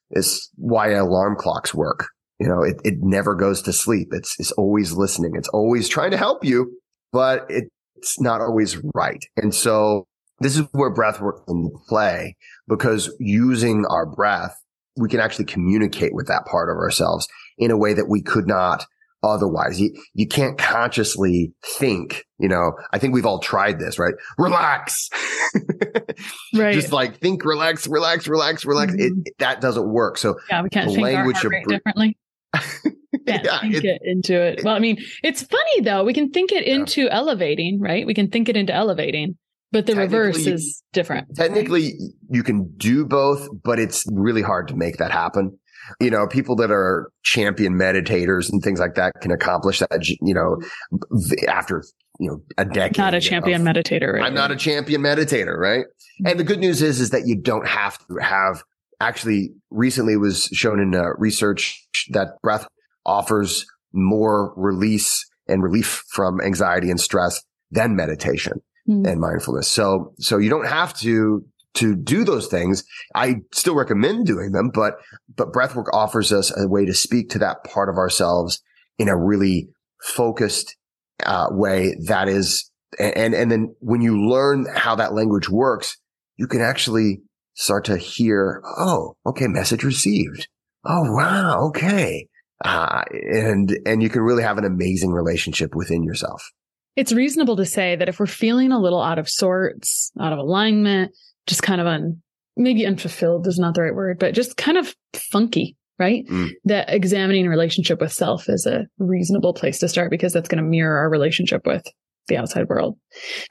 [0.09, 2.07] It's why alarm clocks work.
[2.39, 4.09] You know, it, it never goes to sleep.
[4.11, 5.33] It's, it's always listening.
[5.35, 6.77] It's always trying to help you,
[7.11, 9.23] but it, it's not always right.
[9.35, 10.05] And so
[10.39, 12.35] this is where breath work can play
[12.67, 14.55] because using our breath,
[14.97, 18.47] we can actually communicate with that part of ourselves in a way that we could
[18.47, 18.85] not
[19.23, 19.79] otherwise.
[19.79, 24.13] You, you can't consciously think, you know, I think we've all tried this, right?
[24.37, 25.09] Relax.
[26.53, 26.73] right.
[26.73, 28.93] Just like think, relax, relax, relax, relax.
[28.93, 29.21] Mm-hmm.
[29.25, 30.17] It, that doesn't work.
[30.17, 32.17] So yeah, we can't think language our heart differently.
[33.25, 34.61] yeah, think it, it, into it.
[34.63, 36.03] Well, I mean, it's funny though.
[36.03, 36.75] We can think it yeah.
[36.75, 38.05] into elevating, right?
[38.05, 39.37] We can think it into elevating,
[39.71, 41.35] but the reverse is different.
[41.35, 42.11] Technically, right?
[42.29, 45.57] you can do both, but it's really hard to make that happen
[45.99, 50.33] you know, people that are champion meditators and things like that can accomplish that, you
[50.33, 50.57] know,
[51.47, 51.83] after,
[52.19, 52.97] you know, a decade.
[52.97, 54.13] Not a champion of, meditator.
[54.13, 54.23] Right?
[54.23, 55.85] I'm not a champion meditator, right?
[56.25, 58.63] And the good news is, is that you don't have to have
[59.01, 62.67] actually recently was shown in uh, research that breath
[63.05, 69.05] offers more release and relief from anxiety and stress than meditation mm.
[69.05, 69.67] and mindfulness.
[69.67, 72.83] So, so you don't have to to do those things.
[73.15, 74.95] I still recommend doing them, but,
[75.35, 78.61] but breathwork offers us a way to speak to that part of ourselves
[78.99, 79.69] in a really
[80.01, 80.75] focused,
[81.25, 85.97] uh, way that is, and, and then when you learn how that language works,
[86.37, 87.21] you can actually
[87.55, 90.47] start to hear, oh, okay, message received.
[90.85, 91.67] Oh, wow.
[91.67, 92.27] Okay.
[92.63, 96.51] Uh, and, and you can really have an amazing relationship within yourself.
[96.95, 100.39] It's reasonable to say that if we're feeling a little out of sorts, out of
[100.39, 101.11] alignment,
[101.47, 102.21] just kind of un,
[102.55, 106.25] maybe unfulfilled is not the right word, but just kind of funky, right?
[106.27, 106.51] Mm.
[106.65, 110.69] That examining relationship with self is a reasonable place to start because that's going to
[110.69, 111.83] mirror our relationship with
[112.27, 112.97] the outside world.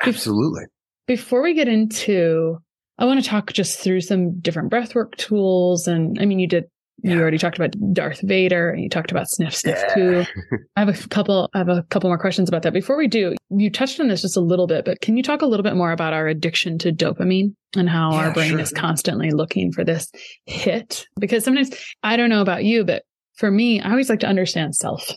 [0.02, 0.64] Absolutely.
[1.06, 2.56] Before we get into,
[2.98, 5.86] I want to talk just through some different breathwork tools.
[5.86, 6.64] And I mean, you did
[7.02, 7.14] yeah.
[7.14, 9.94] You already talked about Darth Vader and you talked about Sniff Sniff yeah.
[9.94, 10.24] too.
[10.76, 12.72] I have a couple I have a couple more questions about that.
[12.72, 15.42] Before we do, you touched on this just a little bit, but can you talk
[15.42, 18.60] a little bit more about our addiction to dopamine and how yeah, our brain sure.
[18.60, 20.10] is constantly looking for this
[20.46, 21.06] hit?
[21.18, 21.70] Because sometimes
[22.04, 23.02] I don't know about you, but
[23.34, 25.10] for me, I always like to understand self.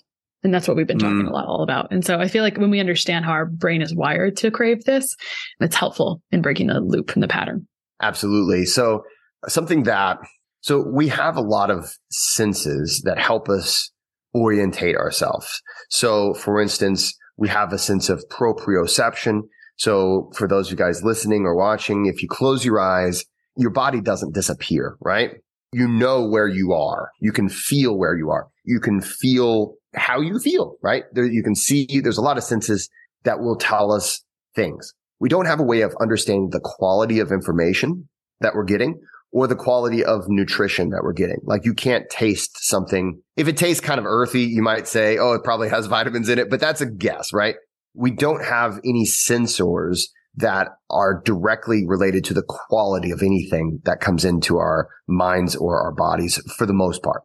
[0.43, 1.29] And that's what we've been talking mm.
[1.29, 1.91] a lot all about.
[1.91, 4.83] And so I feel like when we understand how our brain is wired to crave
[4.85, 5.15] this,
[5.59, 7.67] it's helpful in breaking the loop and the pattern.
[8.01, 8.65] Absolutely.
[8.65, 9.03] So
[9.47, 10.19] something that
[10.65, 13.91] so we have a lot of senses that help us
[14.33, 15.61] orientate ourselves.
[15.91, 19.41] So for instance, we have a sense of proprioception.
[19.77, 23.23] So for those of you guys listening or watching, if you close your eyes,
[23.55, 25.33] your body doesn't disappear, right?
[25.71, 27.11] You know where you are.
[27.21, 28.47] You can feel where you are.
[28.63, 31.03] You can feel how you feel, right?
[31.13, 32.89] There, you can see there's a lot of senses
[33.23, 34.25] that will tell us
[34.55, 34.95] things.
[35.19, 38.09] We don't have a way of understanding the quality of information
[38.41, 38.99] that we're getting
[39.35, 41.41] or the quality of nutrition that we're getting.
[41.43, 43.21] Like you can't taste something.
[43.35, 46.39] If it tastes kind of earthy, you might say, oh, it probably has vitamins in
[46.39, 47.55] it, but that's a guess, right?
[47.93, 50.03] We don't have any sensors
[50.37, 55.81] that are directly related to the quality of anything that comes into our minds or
[55.81, 57.23] our bodies for the most part,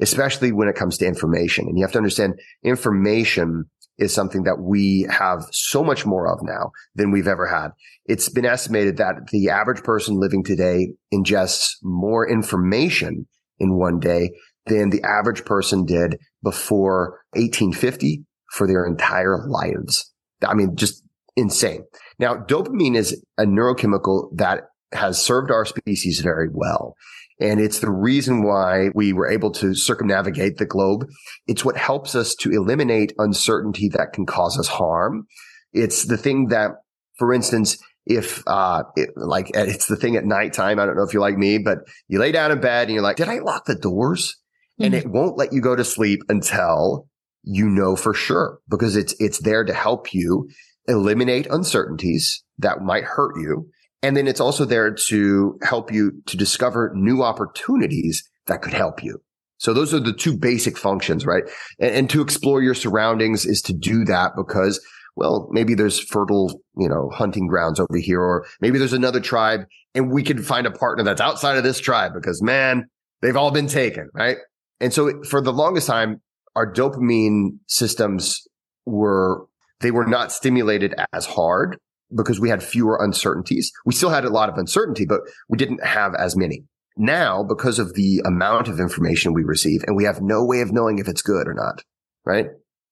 [0.00, 1.68] especially when it comes to information.
[1.68, 6.40] And you have to understand information is something that we have so much more of
[6.42, 7.70] now than we've ever had.
[8.06, 13.26] It's been estimated that the average person living today ingests more information
[13.58, 14.32] in one day
[14.66, 20.12] than the average person did before 1850 for their entire lives.
[20.46, 21.02] I mean, just
[21.36, 21.84] insane.
[22.18, 24.64] Now, dopamine is a neurochemical that
[24.94, 26.96] has served our species very well.
[27.40, 31.06] And it's the reason why we were able to circumnavigate the globe.
[31.46, 35.26] It's what helps us to eliminate uncertainty that can cause us harm.
[35.72, 36.70] It's the thing that,
[37.18, 37.76] for instance,
[38.06, 40.78] if, uh, it, like it's the thing at nighttime.
[40.78, 43.02] I don't know if you're like me, but you lay down in bed and you're
[43.02, 44.36] like, did I lock the doors?
[44.80, 44.84] Mm-hmm.
[44.84, 47.08] And it won't let you go to sleep until
[47.42, 50.48] you know for sure because it's, it's there to help you
[50.86, 53.70] eliminate uncertainties that might hurt you.
[54.04, 59.02] And then it's also there to help you to discover new opportunities that could help
[59.02, 59.22] you.
[59.56, 61.44] So those are the two basic functions, right?
[61.78, 64.78] And, and, to explore your surroundings is to do that because,
[65.16, 69.60] well, maybe there's fertile, you know, hunting grounds over here, or maybe there's another tribe
[69.94, 72.84] and we can find a partner that's outside of this tribe because man,
[73.22, 74.36] they've all been taken, right?
[74.80, 76.20] And so for the longest time,
[76.54, 78.46] our dopamine systems
[78.84, 79.46] were,
[79.80, 81.78] they were not stimulated as hard
[82.14, 83.72] because we had fewer uncertainties.
[83.84, 86.64] We still had a lot of uncertainty, but we didn't have as many.
[86.96, 90.72] Now, because of the amount of information we receive and we have no way of
[90.72, 91.82] knowing if it's good or not,
[92.24, 92.46] right?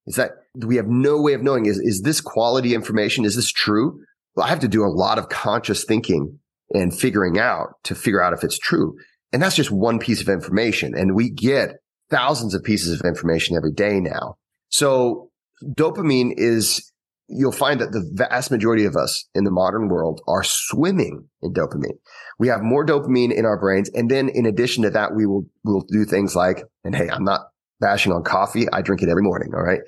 [0.06, 3.24] Is that we have no way of knowing is, is this quality information?
[3.24, 4.00] Is this true?
[4.34, 6.38] Well, I have to do a lot of conscious thinking
[6.74, 8.96] and figuring out to figure out if it's true.
[9.32, 10.94] And that's just one piece of information.
[10.96, 11.76] And we get
[12.10, 14.36] thousands of pieces of information every day now.
[14.68, 15.30] So
[15.64, 16.91] dopamine is
[17.28, 21.52] you'll find that the vast majority of us in the modern world are swimming in
[21.52, 21.98] dopamine.
[22.38, 23.90] We have more dopamine in our brains.
[23.94, 27.24] And then in addition to that, we will, we'll do things like, and hey, I'm
[27.24, 27.42] not
[27.80, 28.66] bashing on coffee.
[28.72, 29.52] I drink it every morning.
[29.54, 29.80] All right.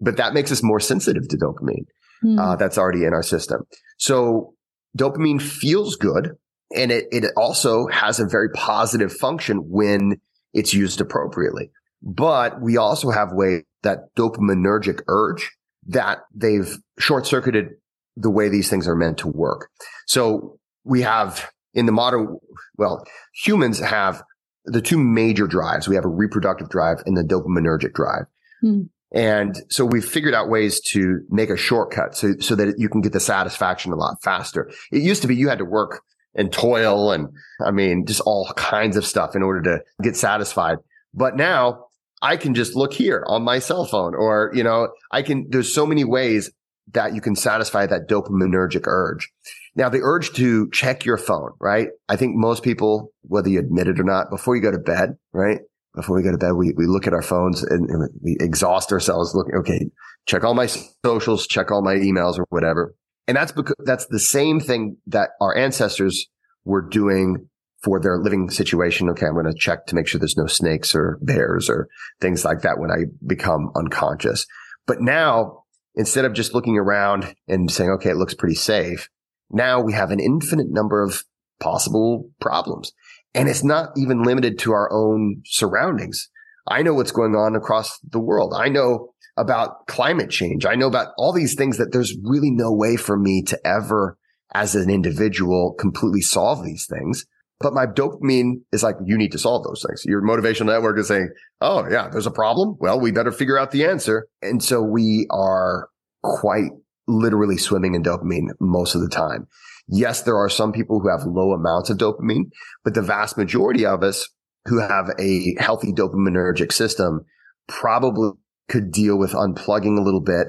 [0.00, 1.86] But that makes us more sensitive to dopamine.
[2.24, 2.38] Mm.
[2.38, 3.62] Uh, that's already in our system.
[3.98, 4.54] So
[4.98, 6.32] dopamine feels good.
[6.76, 10.20] And it, it also has a very positive function when
[10.52, 11.70] it's used appropriately.
[12.02, 15.50] But we also have ways that dopaminergic urge
[15.86, 17.68] that they've short circuited
[18.16, 19.70] the way these things are meant to work.
[20.06, 22.38] So we have in the modern,
[22.76, 23.04] well,
[23.34, 24.22] humans have
[24.64, 25.88] the two major drives.
[25.88, 28.24] We have a reproductive drive and the dopaminergic drive.
[28.60, 28.82] Hmm.
[29.12, 33.00] And so we've figured out ways to make a shortcut so, so that you can
[33.00, 34.70] get the satisfaction a lot faster.
[34.92, 36.02] It used to be you had to work
[36.34, 37.28] and toil and
[37.64, 40.78] I mean, just all kinds of stuff in order to get satisfied.
[41.12, 41.86] But now
[42.22, 45.72] I can just look here on my cell phone or, you know, I can, there's
[45.72, 46.50] so many ways
[46.92, 49.30] that you can satisfy that dopaminergic urge.
[49.76, 51.88] Now, the urge to check your phone, right?
[52.08, 55.16] I think most people, whether you admit it or not, before you go to bed,
[55.32, 55.60] right?
[55.94, 58.92] Before we go to bed, we, we look at our phones and, and we exhaust
[58.92, 59.90] ourselves looking, okay,
[60.26, 62.94] check all my socials, check all my emails or whatever.
[63.26, 66.28] And that's because that's the same thing that our ancestors
[66.64, 67.48] were doing
[67.82, 69.08] for their living situation.
[69.10, 71.88] Okay, I'm going to check to make sure there's no snakes or bears or
[72.20, 74.46] things like that when I become unconscious.
[74.86, 75.64] But now,
[75.94, 79.08] instead of just looking around and saying, okay, it looks pretty safe,
[79.50, 81.24] now we have an infinite number of
[81.60, 82.92] possible problems.
[83.34, 86.28] And it's not even limited to our own surroundings.
[86.66, 88.54] I know what's going on across the world.
[88.56, 90.66] I know about climate change.
[90.66, 94.18] I know about all these things that there's really no way for me to ever,
[94.52, 97.24] as an individual, completely solve these things.
[97.60, 100.04] But my dopamine is like, you need to solve those things.
[100.06, 101.28] Your motivational network is saying,
[101.60, 102.76] Oh yeah, there's a problem.
[102.80, 104.28] Well, we better figure out the answer.
[104.40, 105.88] And so we are
[106.22, 106.70] quite
[107.06, 109.46] literally swimming in dopamine most of the time.
[109.88, 112.50] Yes, there are some people who have low amounts of dopamine,
[112.84, 114.28] but the vast majority of us
[114.66, 117.26] who have a healthy dopaminergic system
[117.68, 118.30] probably
[118.68, 120.48] could deal with unplugging a little bit.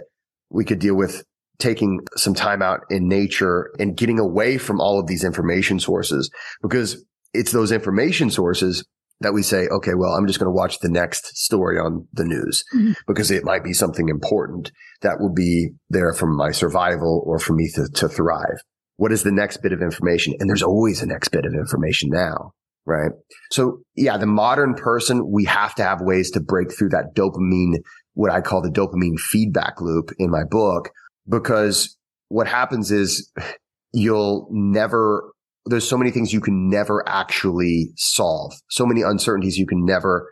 [0.50, 1.24] We could deal with
[1.62, 6.30] taking some time out in nature and getting away from all of these information sources
[6.62, 8.84] because it's those information sources
[9.22, 12.26] that we say, okay, well, I'm just going to watch the next story on the
[12.26, 12.94] news mm-hmm.
[13.08, 17.54] because it might be something important that will be there for my survival or for
[17.54, 18.60] me to, to thrive.
[18.98, 20.34] What is the next bit of information?
[20.40, 22.54] And there's always a next bit of information now.
[22.84, 23.12] Right.
[23.52, 27.76] So yeah, the modern person, we have to have ways to break through that dopamine,
[28.16, 30.90] what I call the dopamine feedback loop in my book
[31.28, 31.98] because
[32.30, 33.32] what happens is
[33.94, 35.32] you'll never,
[35.66, 40.32] there's so many things you can never actually solve, so many uncertainties you can never,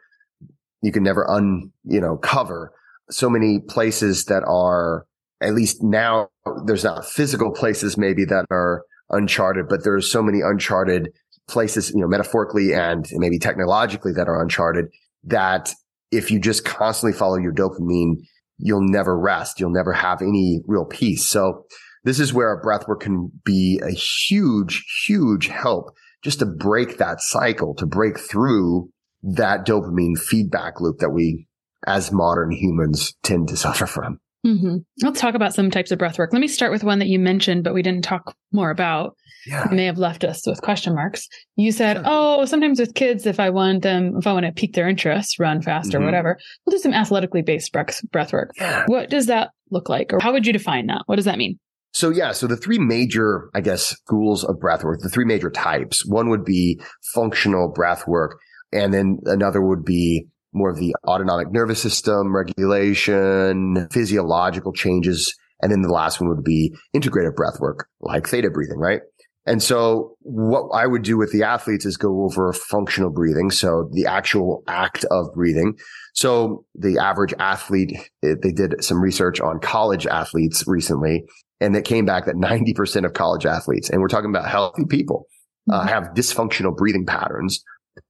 [0.81, 2.73] you can never un, you know, cover.
[3.11, 5.05] So many places that are,
[5.41, 6.29] at least now
[6.65, 11.09] there's not physical places maybe that are uncharted, but there's so many uncharted
[11.47, 14.85] places, you know, metaphorically and maybe technologically that are uncharted
[15.23, 15.73] that
[16.11, 18.15] if you just constantly follow your dopamine,
[18.59, 19.59] you'll never rest.
[19.59, 21.25] You'll never have any real peace.
[21.27, 21.65] So
[22.03, 25.93] this is where a breathwork can be a huge, huge help
[26.23, 28.89] just to break that cycle, to break through
[29.23, 31.47] that dopamine feedback loop that we
[31.87, 34.19] as modern humans tend to suffer from.
[34.45, 34.77] Mm-hmm.
[35.03, 36.31] Let's talk about some types of breath work.
[36.31, 39.15] Let me start with one that you mentioned, but we didn't talk more about.
[39.45, 39.69] Yeah.
[39.69, 41.27] You may have left us with question marks.
[41.55, 42.03] You said, sure.
[42.05, 45.39] "Oh, sometimes with kids, if I want them, if I want to pique their interest,
[45.39, 46.01] run fast mm-hmm.
[46.01, 48.83] or whatever, we'll do some athletically based breath breath work." Yeah.
[48.87, 51.03] What does that look like, or how would you define that?
[51.05, 51.57] What does that mean?
[51.93, 55.49] So yeah, so the three major, I guess, schools of breath work, the three major
[55.49, 56.05] types.
[56.05, 56.79] One would be
[57.13, 58.39] functional breath work,
[58.71, 65.35] and then another would be more of the autonomic nervous system regulation, physiological changes.
[65.61, 69.01] And then the last one would be integrative breath work, like theta breathing, right?
[69.45, 73.51] And so what I would do with the athletes is go over functional breathing.
[73.51, 75.75] So the actual act of breathing.
[76.13, 81.25] So the average athlete, they did some research on college athletes recently
[81.61, 85.27] and it came back that 90% of college athletes, and we're talking about healthy people,
[85.71, 85.89] uh, mm-hmm.
[85.89, 87.63] have dysfunctional breathing patterns.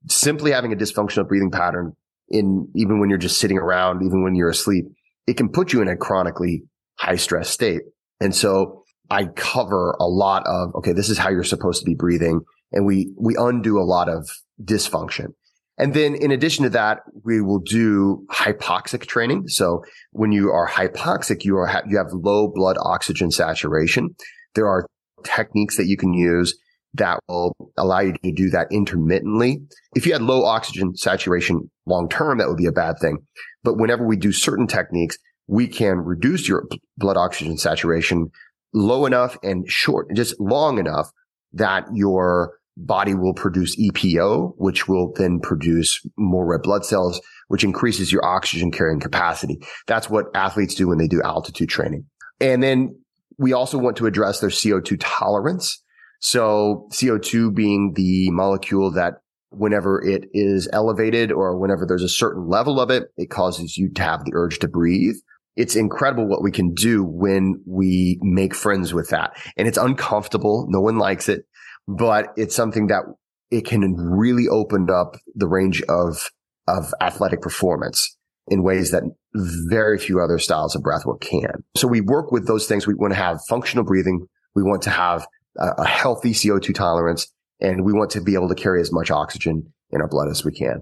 [0.08, 1.94] Simply having a dysfunctional breathing pattern
[2.30, 4.86] in even when you're just sitting around, even when you're asleep,
[5.28, 6.64] it can put you in a chronically
[6.98, 7.82] high stress state.
[8.20, 11.96] And so I cover a lot of, okay, this is how you're supposed to be
[11.96, 12.42] breathing.
[12.72, 14.30] And we, we undo a lot of
[14.64, 15.34] dysfunction.
[15.78, 19.48] And then in addition to that, we will do hypoxic training.
[19.48, 24.10] So when you are hypoxic, you are, you have low blood oxygen saturation.
[24.56, 24.86] There are
[25.24, 26.58] techniques that you can use
[26.96, 29.62] that will allow you to do that intermittently.
[29.96, 33.20] If you had low oxygen saturation long term, that would be a bad thing.
[33.64, 35.18] But whenever we do certain techniques,
[35.48, 36.68] we can reduce your
[36.98, 38.30] blood oxygen saturation
[38.74, 41.10] low enough and short, just long enough
[41.54, 47.64] that your body will produce EPO, which will then produce more red blood cells, which
[47.64, 49.60] increases your oxygen carrying capacity.
[49.88, 52.06] That's what athletes do when they do altitude training.
[52.40, 52.96] And then
[53.38, 55.84] we also want to address their CO2 tolerance.
[56.20, 59.16] So CO2 being the molecule that
[59.52, 63.92] whenever it is elevated or whenever there's a certain level of it, it causes you
[63.94, 65.16] to have the urge to breathe.
[65.56, 69.32] It's incredible what we can do when we make friends with that.
[69.58, 70.68] And it's uncomfortable.
[70.70, 71.46] No one likes it
[71.90, 73.02] but it's something that
[73.50, 76.30] it can really open up the range of,
[76.68, 78.16] of athletic performance
[78.48, 79.02] in ways that
[79.34, 81.64] very few other styles of breathwork can.
[81.76, 82.86] So we work with those things.
[82.86, 84.28] We want to have functional breathing.
[84.54, 85.26] We want to have
[85.60, 89.72] a, healthy CO2 tolerance and we want to be able to carry as much oxygen
[89.92, 90.82] in our blood as we can.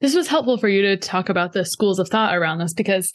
[0.00, 3.12] This was helpful for you to talk about the schools of thought around this because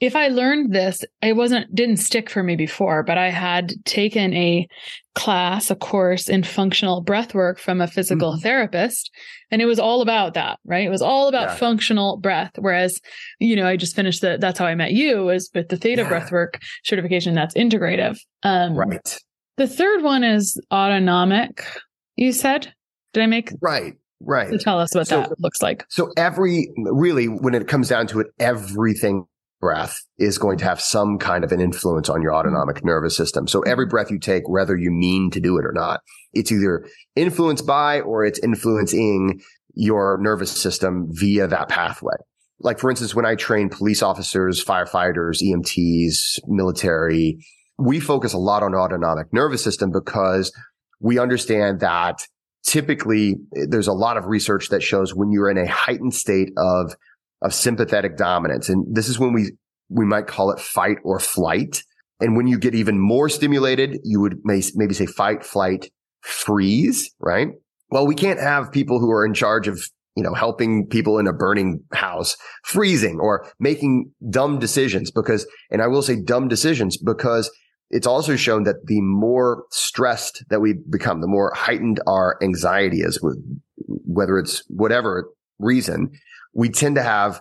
[0.00, 4.32] if I learned this, it wasn't didn't stick for me before, but I had taken
[4.32, 4.66] a
[5.14, 8.40] class, a course in functional breath work from a physical mm-hmm.
[8.40, 9.10] therapist,
[9.50, 10.86] and it was all about that, right?
[10.86, 11.54] It was all about yeah.
[11.56, 12.52] functional breath.
[12.58, 12.98] Whereas,
[13.40, 16.02] you know, I just finished the that's how I met you was with the theta
[16.02, 16.08] yeah.
[16.08, 18.18] breath work certification that's integrative.
[18.42, 19.18] Um, right.
[19.60, 21.66] The third one is autonomic.
[22.16, 22.72] You said,
[23.12, 23.92] did I make right?
[24.18, 24.48] Right.
[24.48, 25.84] So tell us what so, that looks like.
[25.90, 29.26] So every really, when it comes down to it, everything
[29.60, 32.38] breath is going to have some kind of an influence on your mm-hmm.
[32.38, 33.46] autonomic nervous system.
[33.46, 33.90] So every mm-hmm.
[33.90, 36.00] breath you take, whether you mean to do it or not,
[36.32, 39.42] it's either influenced by or it's influencing
[39.74, 42.16] your nervous system via that pathway.
[42.60, 47.44] Like, for instance, when I train police officers, firefighters, EMTs, military,
[47.80, 50.52] we focus a lot on autonomic nervous system because
[51.00, 52.26] we understand that
[52.64, 56.50] typically eh, there's a lot of research that shows when you're in a heightened state
[56.56, 56.94] of
[57.42, 58.68] of sympathetic dominance.
[58.68, 59.52] And this is when we,
[59.88, 61.82] we might call it fight or flight.
[62.20, 67.10] And when you get even more stimulated, you would may, maybe say fight, flight, freeze,
[67.18, 67.48] right?
[67.88, 69.82] Well, we can't have people who are in charge of,
[70.16, 75.80] you know, helping people in a burning house freezing or making dumb decisions because, and
[75.80, 77.50] I will say dumb decisions because
[77.90, 83.00] it's also shown that the more stressed that we become, the more heightened our anxiety
[83.00, 83.18] is,
[83.86, 85.28] whether it's whatever
[85.58, 86.10] reason,
[86.54, 87.40] we tend to have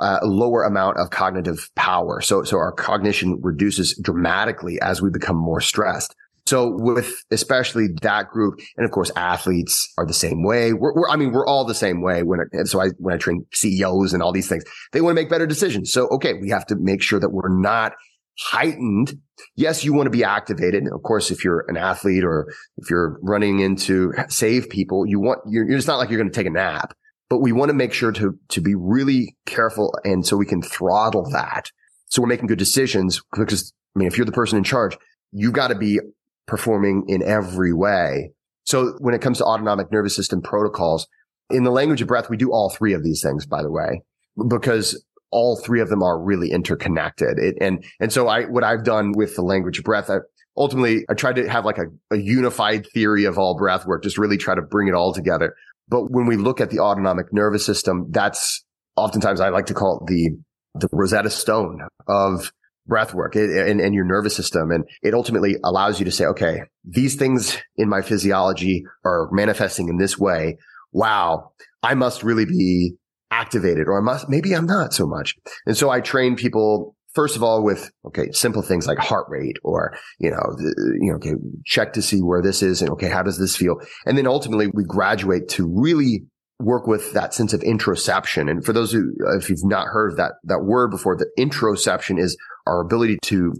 [0.00, 2.20] a lower amount of cognitive power.
[2.20, 6.14] So, so our cognition reduces dramatically as we become more stressed.
[6.46, 10.72] So with especially that group, and of course, athletes are the same way.
[10.72, 13.18] We're, we're I mean, we're all the same way when, it, so I, when I
[13.18, 15.92] train CEOs and all these things, they want to make better decisions.
[15.92, 17.92] So, okay, we have to make sure that we're not
[18.38, 19.14] heightened.
[19.56, 20.82] Yes, you want to be activated.
[20.82, 25.20] And Of course, if you're an athlete or if you're running into save people, you
[25.20, 26.94] want, you're, it's not like you're going to take a nap
[27.28, 29.94] but we want to make sure to, to be really careful.
[30.04, 31.70] And so we can throttle that.
[32.06, 34.96] So we're making good decisions because, I mean, if you're the person in charge,
[35.30, 36.00] you've got to be
[36.46, 38.32] performing in every way.
[38.64, 41.06] So when it comes to autonomic nervous system protocols,
[41.50, 44.02] in the language of breath, we do all three of these things, by the way,
[44.48, 47.38] because all three of them are really interconnected.
[47.38, 50.18] It, and, and so I, what I've done with the language of breath, I,
[50.56, 54.18] ultimately I tried to have like a, a unified theory of all breath work, just
[54.18, 55.54] really try to bring it all together.
[55.88, 58.64] But when we look at the autonomic nervous system, that's
[58.96, 60.30] oftentimes I like to call it the,
[60.74, 62.52] the Rosetta Stone of
[62.86, 64.70] breath work and, and your nervous system.
[64.70, 69.88] And it ultimately allows you to say, okay, these things in my physiology are manifesting
[69.88, 70.56] in this way.
[70.92, 71.52] Wow.
[71.82, 72.96] I must really be
[73.30, 75.34] activated or I must, maybe I'm not so much.
[75.66, 79.56] And so I train people first of all with okay simple things like heart rate
[79.64, 80.54] or you know
[81.00, 81.32] you know okay
[81.64, 84.68] check to see where this is and okay how does this feel and then ultimately
[84.74, 86.22] we graduate to really
[86.60, 88.50] work with that sense of introception.
[88.50, 92.18] And for those who, uh, if you've not heard that, that word before, the introception
[92.18, 93.52] is our ability to,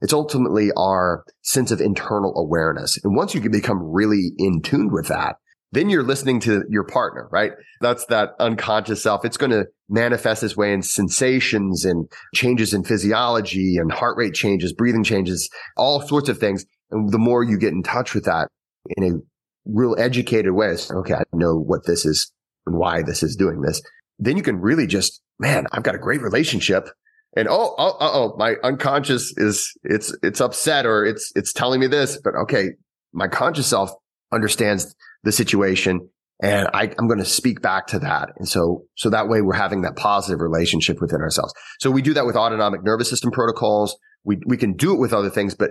[0.00, 2.98] it's ultimately our sense of internal awareness.
[3.04, 5.36] And once you can become really in tune with that,
[5.72, 7.52] then you're listening to your partner, right?
[7.80, 9.24] That's that unconscious self.
[9.24, 14.34] It's going to manifest this way in sensations and changes in physiology and heart rate
[14.34, 16.64] changes, breathing changes, all sorts of things.
[16.90, 18.48] And the more you get in touch with that
[18.96, 19.18] in a
[19.66, 22.32] real educated way, okay, I know what this is
[22.66, 23.82] and why this is doing this.
[24.18, 26.88] Then you can really just, man, I've got a great relationship.
[27.36, 31.86] And oh, oh, oh, my unconscious is, it's, it's upset or it's, it's telling me
[31.86, 32.70] this, but okay,
[33.12, 33.90] my conscious self
[34.32, 34.94] understands
[35.24, 36.08] the situation
[36.40, 38.30] and I, am going to speak back to that.
[38.36, 41.52] And so, so that way we're having that positive relationship within ourselves.
[41.80, 43.96] So we do that with autonomic nervous system protocols.
[44.24, 45.70] We, we can do it with other things, but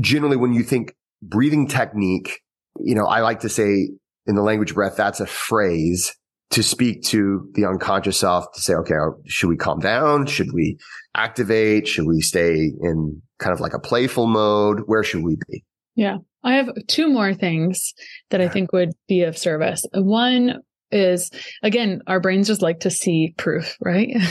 [0.00, 2.40] generally when you think breathing technique,
[2.80, 3.90] you know, I like to say
[4.26, 6.14] in the language breath, that's a phrase
[6.50, 10.26] to speak to the unconscious self to say, okay, uh, should we calm down?
[10.26, 10.78] Should we
[11.14, 11.86] activate?
[11.86, 14.80] Should we stay in kind of like a playful mode?
[14.86, 15.64] Where should we be?
[15.94, 16.18] Yeah.
[16.44, 17.94] I have two more things
[18.30, 19.84] that I think would be of service.
[19.92, 20.60] One
[20.90, 21.30] is
[21.62, 24.16] again, our brains just like to see proof, right?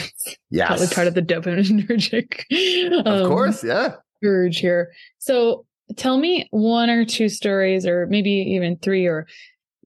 [0.50, 2.44] Yeah, probably part of the dopaminergic,
[3.06, 4.92] um, of course, yeah, urge here.
[5.18, 9.26] So, tell me one or two stories, or maybe even three, or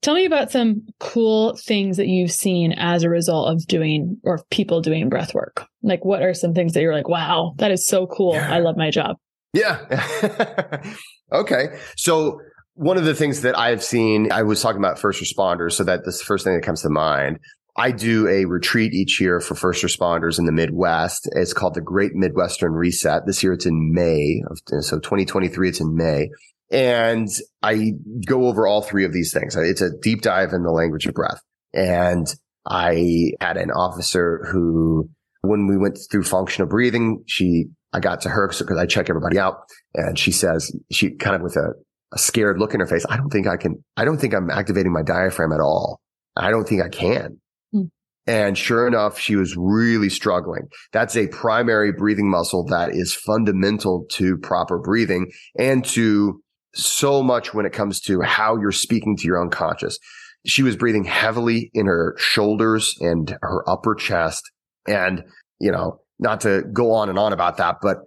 [0.03, 4.45] tell me about some cool things that you've seen as a result of doing or
[4.51, 5.67] people doing breath work.
[5.83, 8.35] Like, what are some things that you're like, wow, that is so cool.
[8.35, 8.53] Yeah.
[8.53, 9.17] I love my job.
[9.53, 10.83] Yeah.
[11.33, 11.69] Okay.
[11.97, 12.41] So
[12.75, 15.73] one of the things that I've seen, I was talking about first responders.
[15.73, 17.39] So that this the first thing that comes to mind.
[17.75, 21.27] I do a retreat each year for first responders in the Midwest.
[21.33, 23.23] It's called the Great Midwestern Reset.
[23.27, 24.43] This year it's in May.
[24.51, 26.29] Of, so 2023, it's in May.
[26.71, 27.29] And
[27.63, 27.93] I
[28.27, 29.57] go over all three of these things.
[29.57, 31.41] It's a deep dive in the language of breath.
[31.73, 32.27] And
[32.67, 35.09] I had an officer who,
[35.41, 39.39] when we went through functional breathing, she I got to her because I check everybody
[39.39, 39.65] out
[39.95, 41.73] and she says, she kind of with a,
[42.13, 44.51] a scared look in her face, I don't think I can, I don't think I'm
[44.51, 46.01] activating my diaphragm at all.
[46.37, 47.41] I don't think I can.
[47.75, 47.91] Mm.
[48.27, 50.69] And sure enough, she was really struggling.
[50.93, 56.41] That's a primary breathing muscle that is fundamental to proper breathing and to
[56.75, 59.99] so much when it comes to how you're speaking to your unconscious.
[60.47, 64.43] She was breathing heavily in her shoulders and her upper chest.
[64.89, 65.25] And,
[65.61, 67.99] you know, not to go on and on about that, but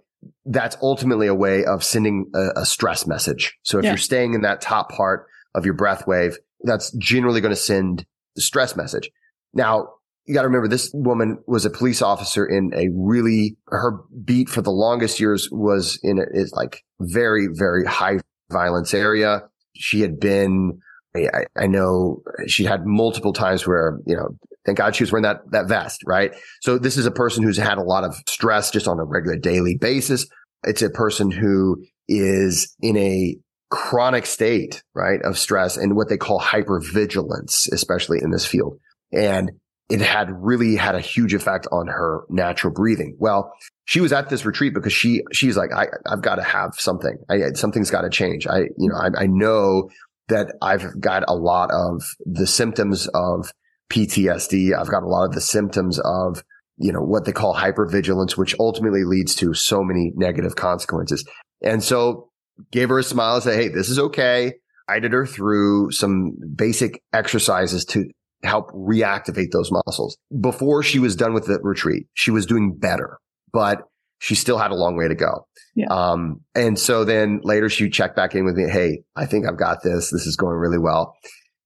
[0.44, 3.56] that's ultimately a way of sending a, a stress message.
[3.62, 3.90] So if yeah.
[3.92, 8.06] you're staying in that top part of your breath wave, that's generally going to send
[8.34, 9.10] the stress message.
[9.54, 9.90] Now,
[10.24, 14.48] you got to remember this woman was a police officer in a really, her beat
[14.48, 18.18] for the longest years was in a, is like very, very high
[18.50, 19.42] violence area.
[19.76, 20.80] She had been,
[21.14, 24.36] I, I know she had multiple times where, you know,
[24.66, 26.32] Thank God she was wearing that, that vest, right?
[26.60, 29.36] So this is a person who's had a lot of stress just on a regular
[29.36, 30.26] daily basis.
[30.64, 33.36] It's a person who is in a
[33.70, 38.78] chronic state, right, of stress and what they call hypervigilance, especially in this field.
[39.12, 39.52] And
[39.88, 43.16] it had really had a huge effect on her natural breathing.
[43.18, 43.52] Well,
[43.84, 47.16] she was at this retreat because she, she's like, I, I've got to have something.
[47.28, 48.48] I, something's got to change.
[48.48, 49.90] I, you know, I, I know
[50.28, 53.52] that I've got a lot of the symptoms of
[53.90, 54.78] PTSD.
[54.78, 56.42] I've got a lot of the symptoms of,
[56.76, 61.26] you know, what they call hypervigilance, which ultimately leads to so many negative consequences.
[61.62, 62.30] And so
[62.70, 64.54] gave her a smile and said, Hey, this is okay.
[64.88, 68.08] I did her through some basic exercises to
[68.42, 70.16] help reactivate those muscles.
[70.40, 73.18] Before she was done with the retreat, she was doing better,
[73.52, 73.82] but
[74.18, 75.46] she still had a long way to go.
[75.74, 75.88] Yeah.
[75.90, 78.70] Um, and so then later she checked back in with me.
[78.70, 80.10] Hey, I think I've got this.
[80.10, 81.14] This is going really well.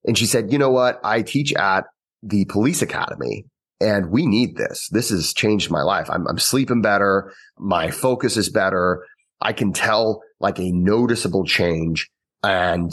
[0.04, 0.98] And she said, you know what?
[1.04, 1.84] I teach at
[2.22, 3.46] the police academy
[3.80, 4.88] and we need this.
[4.90, 6.08] This has changed my life.
[6.10, 7.32] I'm, I'm sleeping better.
[7.58, 9.06] My focus is better.
[9.40, 12.10] I can tell like a noticeable change
[12.42, 12.92] and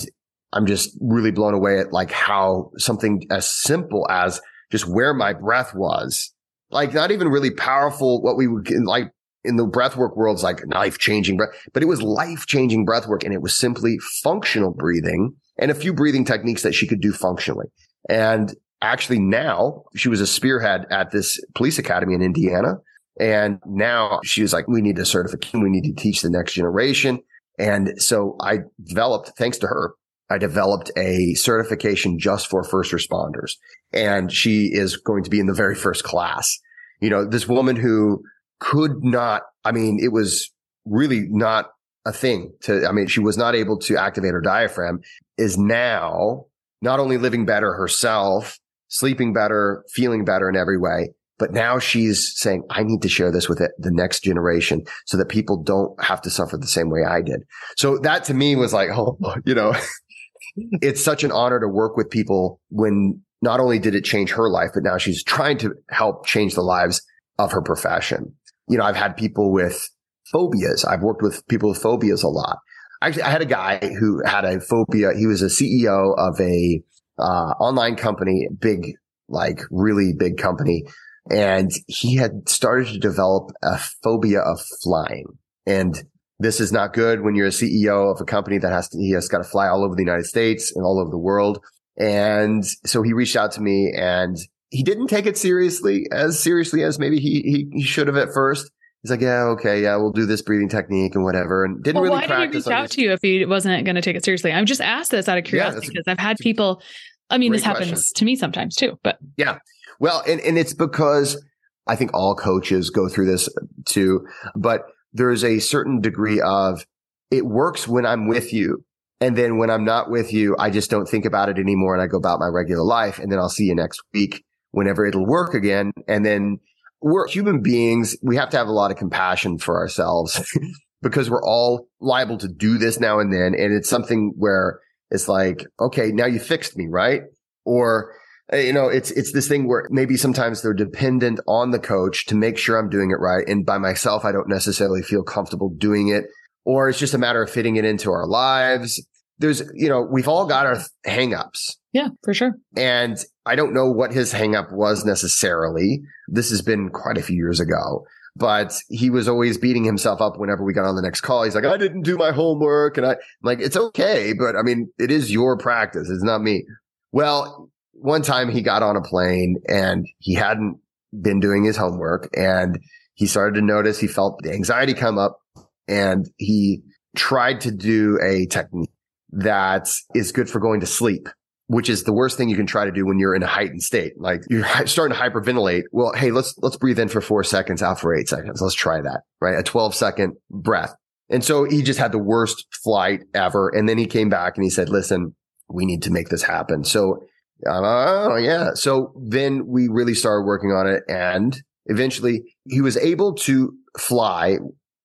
[0.54, 5.34] I'm just really blown away at like how something as simple as just where my
[5.34, 6.34] breath was,
[6.72, 8.22] like not even really powerful.
[8.22, 9.12] What we would like
[9.44, 13.24] in the breathwork world is like life changing breath, but it was life changing breathwork
[13.24, 17.12] and it was simply functional breathing and a few breathing techniques that she could do
[17.12, 17.68] functionally.
[18.10, 22.76] And actually now she was a spearhead at this police academy in Indiana.
[23.20, 25.62] And now she was like, we need a certification.
[25.62, 27.20] We need to teach the next generation.
[27.58, 29.96] And so I developed, thanks to her,
[30.30, 33.54] I developed a certification just for first responders.
[33.92, 36.60] And she is going to be in the very first class.
[37.00, 38.24] You know, this woman who
[38.60, 40.52] could not, I mean, it was
[40.86, 41.72] really not
[42.06, 45.02] a thing to, I mean, she was not able to activate her diaphragm
[45.38, 46.46] is now
[46.82, 51.14] not only living better herself, sleeping better, feeling better in every way.
[51.40, 55.30] But now she's saying, I need to share this with the next generation so that
[55.30, 57.42] people don't have to suffer the same way I did.
[57.78, 59.76] So that to me was like, oh, you know,
[60.56, 64.50] it's such an honor to work with people when not only did it change her
[64.50, 67.02] life, but now she's trying to help change the lives
[67.38, 68.34] of her profession.
[68.68, 69.88] You know, I've had people with
[70.32, 70.84] phobias.
[70.84, 72.58] I've worked with people with phobias a lot.
[73.02, 75.12] Actually, I had a guy who had a phobia.
[75.16, 76.82] He was a CEO of a
[77.20, 78.94] uh, online company, big,
[79.28, 80.84] like really big company.
[81.30, 85.26] And he had started to develop a phobia of flying.
[85.66, 86.04] And
[86.40, 89.12] this is not good when you're a CEO of a company that has to, he
[89.12, 91.64] has got to fly all over the United States and all over the world.
[91.98, 94.38] And so he reached out to me and
[94.70, 98.34] he didn't take it seriously as seriously as maybe he, he, he should have at
[98.34, 98.70] first.
[99.08, 101.64] He's like, yeah, okay, yeah, we'll do this breathing technique and whatever.
[101.64, 103.96] And didn't well, really why did he reach out to you if he wasn't going
[103.96, 104.52] to take it seriously?
[104.52, 106.82] I'm just asked this out of curiosity because yeah, I've had people,
[107.30, 108.14] I mean, this happens question.
[108.16, 109.60] to me sometimes too, but yeah.
[110.02, 111.42] Well, and, and it's because
[111.88, 113.48] I think all coaches go through this
[113.86, 114.28] too,
[114.58, 114.82] but
[115.14, 116.86] there's a certain degree of
[117.32, 118.84] it works when I'm with you.
[119.22, 122.04] And then when I'm not with you, I just don't think about it anymore and
[122.04, 123.20] I go about my regular life.
[123.20, 125.94] And then I'll see you next week whenever it'll work again.
[126.10, 126.60] And then
[127.02, 128.16] we're human beings.
[128.22, 130.42] We have to have a lot of compassion for ourselves
[131.02, 133.54] because we're all liable to do this now and then.
[133.60, 134.80] And it's something where
[135.12, 137.22] it's like, okay, now you fixed me, right?
[137.66, 138.14] Or,
[138.52, 142.26] uh, you know, it's, it's this thing where maybe sometimes they're dependent on the coach
[142.28, 143.48] to make sure I'm doing it right.
[143.48, 146.26] And by myself, I don't necessarily feel comfortable doing it.
[146.66, 149.02] Or it's just a matter of fitting it into our lives.
[149.38, 151.76] There's, you know, we've all got our hangups.
[151.98, 152.54] Yeah, for sure.
[152.76, 153.18] And
[153.48, 156.04] I don't know what his hangup was necessarily.
[156.28, 160.38] This has been quite a few years ago, but he was always beating himself up
[160.38, 161.42] whenever we got on the next call.
[161.42, 162.98] He's like, I didn't do my homework.
[162.98, 164.34] And I, I'm like, it's okay.
[164.38, 166.08] But I mean, it is your practice.
[166.08, 166.68] It's not me.
[167.14, 170.78] Well, one time he got on a plane and he hadn't
[171.20, 172.78] been doing his homework and
[173.16, 175.40] he started to notice he felt the anxiety come up
[175.88, 176.84] and he
[177.16, 178.92] tried to do a technique
[179.32, 181.28] that is good for going to sleep
[181.68, 183.84] which is the worst thing you can try to do when you're in a heightened
[183.84, 184.14] state.
[184.18, 185.84] Like you're starting to hyperventilate.
[185.92, 188.62] Well, hey, let's, let's breathe in for four seconds, out for eight seconds.
[188.62, 189.58] Let's try that, right?
[189.60, 190.96] A 12 second breath.
[191.30, 193.70] And so he just had the worst flight ever.
[193.70, 195.36] And then he came back and he said, listen,
[195.70, 196.86] we need to make this happen.
[196.86, 197.20] So,
[197.66, 198.74] oh yeah.
[198.76, 204.58] So then we really started working on it and eventually he was able to fly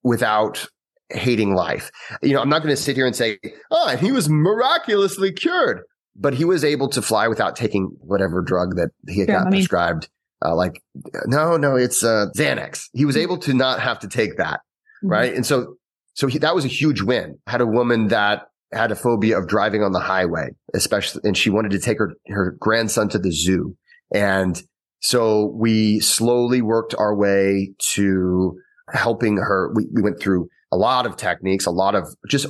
[0.05, 0.67] without
[1.11, 1.91] hating life.
[2.23, 3.39] You know, I'm not going to sit here and say,
[3.73, 5.83] oh, and he was miraculously cured
[6.15, 10.09] but he was able to fly without taking whatever drug that he had got prescribed.
[10.45, 10.83] Uh, like,
[11.27, 12.89] no, no, it's uh, Xanax.
[12.93, 13.23] He was mm-hmm.
[13.23, 14.61] able to not have to take that.
[15.05, 15.09] Mm-hmm.
[15.09, 15.35] Right.
[15.35, 15.77] And so,
[16.15, 17.39] so he, that was a huge win.
[17.47, 21.37] I had a woman that had a phobia of driving on the highway, especially, and
[21.37, 23.77] she wanted to take her, her grandson to the zoo.
[24.13, 24.61] And
[25.01, 28.59] so we slowly worked our way to
[28.93, 29.73] helping her.
[29.75, 32.47] We, we went through a lot of techniques, a lot of just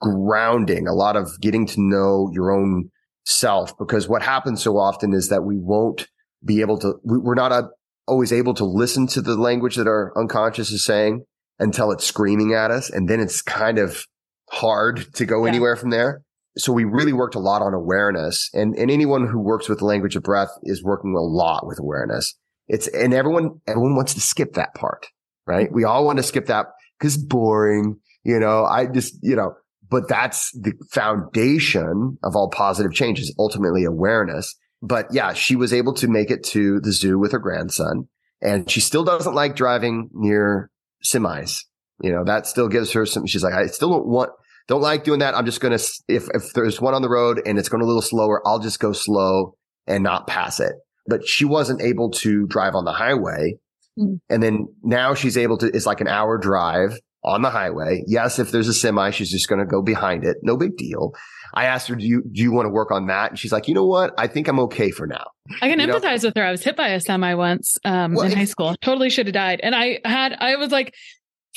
[0.00, 2.90] grounding, a lot of getting to know your own
[3.24, 6.08] self because what happens so often is that we won't
[6.44, 7.68] be able to, we're not a,
[8.06, 11.24] always able to listen to the language that our unconscious is saying
[11.58, 12.90] until it's screaming at us.
[12.90, 14.06] And then it's kind of
[14.50, 15.50] hard to go yeah.
[15.50, 16.22] anywhere from there.
[16.56, 19.86] So we really worked a lot on awareness and, and anyone who works with the
[19.86, 22.36] language of breath is working a lot with awareness.
[22.68, 25.06] It's, and everyone, everyone wants to skip that part,
[25.46, 25.66] right?
[25.66, 25.74] Mm-hmm.
[25.74, 26.66] We all want to skip that
[26.98, 28.00] because boring.
[28.24, 29.54] You know, I just, you know,
[29.92, 34.56] but that's the foundation of all positive change is ultimately awareness.
[34.80, 38.08] But yeah, she was able to make it to the zoo with her grandson
[38.40, 40.70] and she still doesn't like driving near
[41.04, 41.58] semis.
[42.00, 44.30] You know, that still gives her some, she's like, I still don't want,
[44.66, 45.36] don't like doing that.
[45.36, 47.86] I'm just going to, if, if there's one on the road and it's going a
[47.86, 50.72] little slower, I'll just go slow and not pass it.
[51.06, 53.56] But she wasn't able to drive on the highway.
[53.98, 54.20] Mm.
[54.30, 58.02] And then now she's able to, it's like an hour drive on the highway.
[58.06, 60.38] Yes, if there's a semi, she's just going to go behind it.
[60.42, 61.12] No big deal.
[61.54, 63.30] I asked her, do you, do you want to work on that?
[63.30, 64.14] And she's like, you know what?
[64.18, 65.24] I think I'm okay for now.
[65.60, 66.28] I can you empathize know?
[66.28, 66.44] with her.
[66.44, 68.74] I was hit by a semi once um, well, in high school.
[68.80, 69.60] Totally should have died.
[69.62, 70.94] And I had, I was like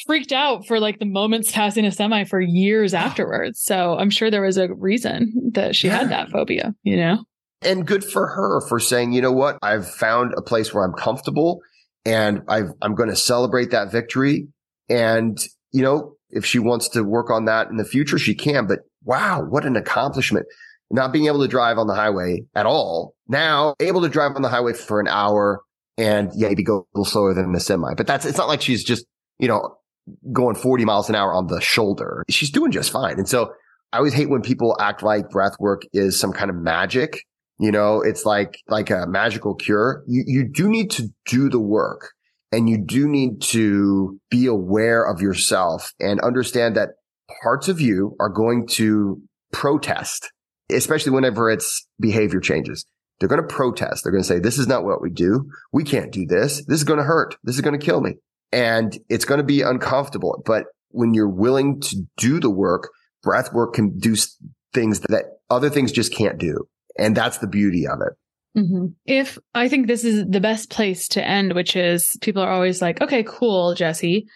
[0.05, 3.61] freaked out for like the moments passing a semi for years afterwards.
[3.61, 5.99] So I'm sure there was a reason that she yeah.
[5.99, 7.23] had that phobia, you know?
[7.61, 9.57] And good for her for saying, you know what?
[9.63, 11.61] I've found a place where I'm comfortable
[12.05, 14.47] and i am going to celebrate that victory.
[14.89, 15.39] And
[15.75, 18.65] you know, if she wants to work on that in the future, she can.
[18.65, 20.45] But wow, what an accomplishment.
[20.89, 23.13] Not being able to drive on the highway at all.
[23.27, 25.61] Now able to drive on the highway for an hour
[25.97, 27.93] and yeah, maybe go a little slower than the semi.
[27.93, 29.05] But that's, it's not like she's just,
[29.37, 29.75] you know,
[30.31, 32.23] going 40 miles an hour on the shoulder.
[32.29, 33.17] She's doing just fine.
[33.17, 33.51] And so
[33.91, 37.19] I always hate when people act like breath work is some kind of magic
[37.59, 40.03] You know, it's like, like a magical cure.
[40.07, 42.11] You, you do need to do the work
[42.51, 46.89] and you do need to be aware of yourself and understand that
[47.41, 49.21] parts of you are going to
[49.51, 50.31] protest,
[50.71, 52.85] especially whenever it's behavior changes.
[53.19, 54.03] They're going to protest.
[54.03, 55.49] They're going to say, this is not what we do.
[55.71, 56.65] We can't do this.
[56.65, 57.37] This is going to hurt.
[57.43, 58.15] This is going to kill me.
[58.51, 60.41] And it's going to be uncomfortable.
[60.45, 62.89] But when you're willing to do the work,
[63.23, 64.15] breath work can do
[64.73, 66.67] things that other things just can't do.
[66.97, 68.13] And that's the beauty of it.
[68.55, 68.85] Mm-hmm.
[69.05, 72.81] If I think this is the best place to end, which is people are always
[72.81, 74.27] like, okay, cool, Jesse,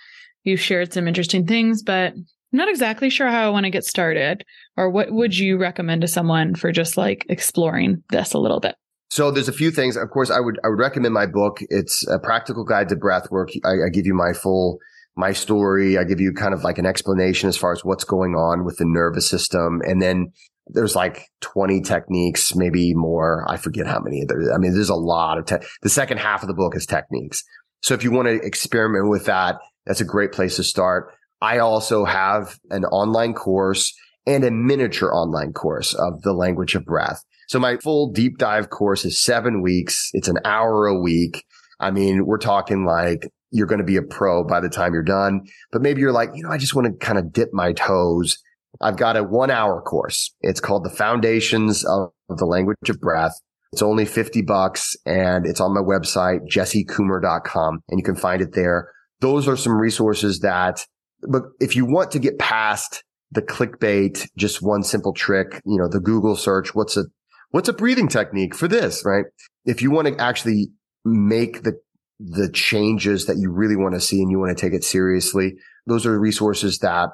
[0.43, 3.85] you shared some interesting things, but I'm not exactly sure how I want to get
[3.85, 4.43] started.
[4.75, 8.75] Or what would you recommend to someone for just like exploring this a little bit?
[9.11, 9.95] So there's a few things.
[9.95, 11.59] Of course, I would I would recommend my book.
[11.69, 13.49] It's a practical guide to breath work.
[13.65, 14.79] I, I give you my full
[15.15, 15.97] my story.
[15.97, 18.77] I give you kind of like an explanation as far as what's going on with
[18.77, 19.81] the nervous system.
[19.83, 20.31] And then
[20.69, 23.45] there's like 20 techniques, maybe more.
[23.49, 24.53] I forget how many there.
[24.53, 27.43] I mean, there's a lot of te- the second half of the book is techniques.
[27.81, 31.13] So if you want to experiment with that, that's a great place to start.
[31.41, 33.93] I also have an online course
[34.27, 37.23] and a miniature online course of the language of breath.
[37.47, 40.11] So my full deep dive course is seven weeks.
[40.13, 41.43] It's an hour a week.
[41.79, 45.01] I mean, we're talking like you're going to be a pro by the time you're
[45.01, 45.41] done.
[45.71, 48.37] But maybe you're like, you know, I just want to kind of dip my toes.
[48.81, 50.33] I've got a one hour course.
[50.41, 53.33] It's called the foundations of the language of breath.
[53.71, 58.53] It's only 50 bucks and it's on my website, jessecoomer.com and you can find it
[58.53, 58.91] there.
[59.21, 60.85] Those are some resources that,
[61.27, 65.87] but if you want to get past the clickbait, just one simple trick, you know,
[65.87, 67.03] the Google search, what's a,
[67.51, 69.25] what's a breathing technique for this, right?
[69.65, 70.69] If you want to actually
[71.05, 71.79] make the
[72.19, 75.53] the changes that you really want to see and you want to take it seriously.
[75.85, 77.09] Those are resources that,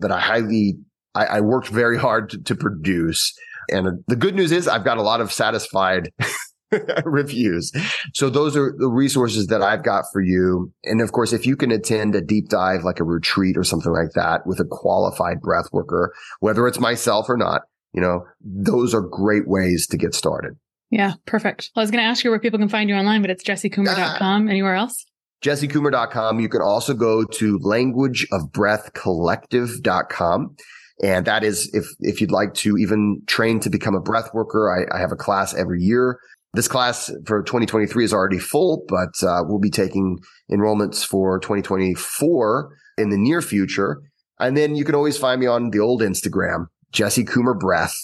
[0.00, 0.78] that I highly,
[1.14, 3.32] I, I worked very hard to, to, produce.
[3.70, 6.12] And the good news is I've got a lot of satisfied
[7.04, 7.72] reviews.
[8.14, 10.72] So those are the resources that I've got for you.
[10.84, 13.92] And of course, if you can attend a deep dive, like a retreat or something
[13.92, 18.94] like that with a qualified breath worker, whether it's myself or not, you know, those
[18.94, 20.56] are great ways to get started.
[20.90, 21.70] Yeah, perfect.
[21.74, 23.44] Well, I was going to ask you where people can find you online, but it's
[23.44, 24.46] jessecoomer.com.
[24.46, 24.50] Ah.
[24.50, 25.04] Anywhere else?
[25.42, 26.40] jessecoomer.com.
[26.40, 30.56] You can also go to languageofbreathcollective.com.
[31.02, 34.70] And that is if, if you'd like to even train to become a breath worker,
[34.70, 36.18] I, I have a class every year.
[36.52, 40.18] This class for 2023 is already full, but uh, we'll be taking
[40.50, 44.02] enrollments for 2024 in the near future.
[44.38, 47.94] And then you can always find me on the old Instagram, Jesse Coomer Breath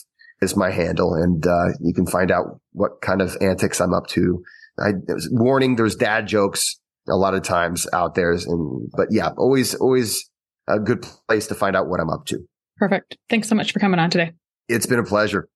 [0.41, 1.15] is my handle.
[1.15, 4.43] And, uh, you can find out what kind of antics I'm up to.
[4.79, 4.93] I
[5.31, 6.79] warning, there's dad jokes
[7.09, 8.33] a lot of times out there.
[8.33, 10.31] And, but yeah, always, always
[10.69, 12.47] a good place to find out what I'm up to.
[12.77, 13.17] Perfect.
[13.29, 14.33] Thanks so much for coming on today.
[14.69, 15.49] It's been a pleasure.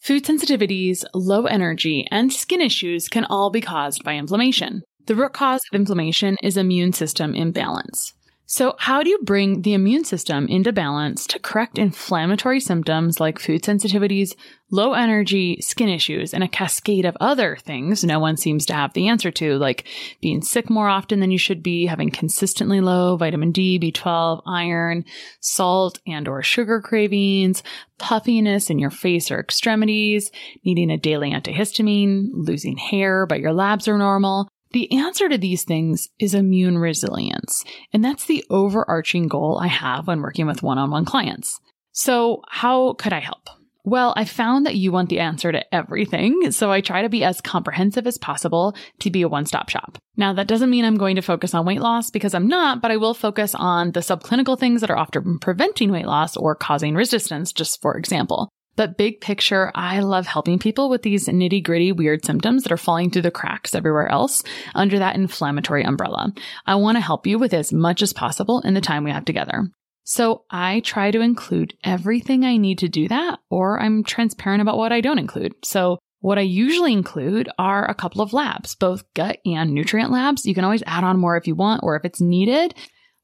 [0.00, 4.82] Food sensitivities, low energy, and skin issues can all be caused by inflammation.
[5.06, 8.14] The root cause of inflammation is immune system imbalance.
[8.48, 13.40] So, how do you bring the immune system into balance to correct inflammatory symptoms like
[13.40, 14.36] food sensitivities,
[14.70, 18.92] low energy, skin issues, and a cascade of other things no one seems to have
[18.92, 19.84] the answer to, like
[20.20, 25.04] being sick more often than you should be, having consistently low vitamin D, B12, iron,
[25.40, 27.64] salt and or sugar cravings,
[27.98, 30.30] puffiness in your face or extremities,
[30.64, 35.64] needing a daily antihistamine, losing hair but your labs are normal, the answer to these
[35.64, 37.64] things is immune resilience.
[37.94, 41.58] And that's the overarching goal I have when working with one on one clients.
[41.92, 43.48] So, how could I help?
[43.84, 47.24] Well, I found that you want the answer to everything, so I try to be
[47.24, 49.96] as comprehensive as possible to be a one stop shop.
[50.14, 52.90] Now, that doesn't mean I'm going to focus on weight loss because I'm not, but
[52.90, 56.94] I will focus on the subclinical things that are often preventing weight loss or causing
[56.94, 58.50] resistance, just for example.
[58.76, 62.76] But big picture, I love helping people with these nitty gritty weird symptoms that are
[62.76, 64.42] falling through the cracks everywhere else
[64.74, 66.32] under that inflammatory umbrella.
[66.66, 69.24] I want to help you with as much as possible in the time we have
[69.24, 69.68] together.
[70.04, 74.78] So I try to include everything I need to do that, or I'm transparent about
[74.78, 75.54] what I don't include.
[75.64, 80.46] So what I usually include are a couple of labs, both gut and nutrient labs.
[80.46, 82.74] You can always add on more if you want or if it's needed,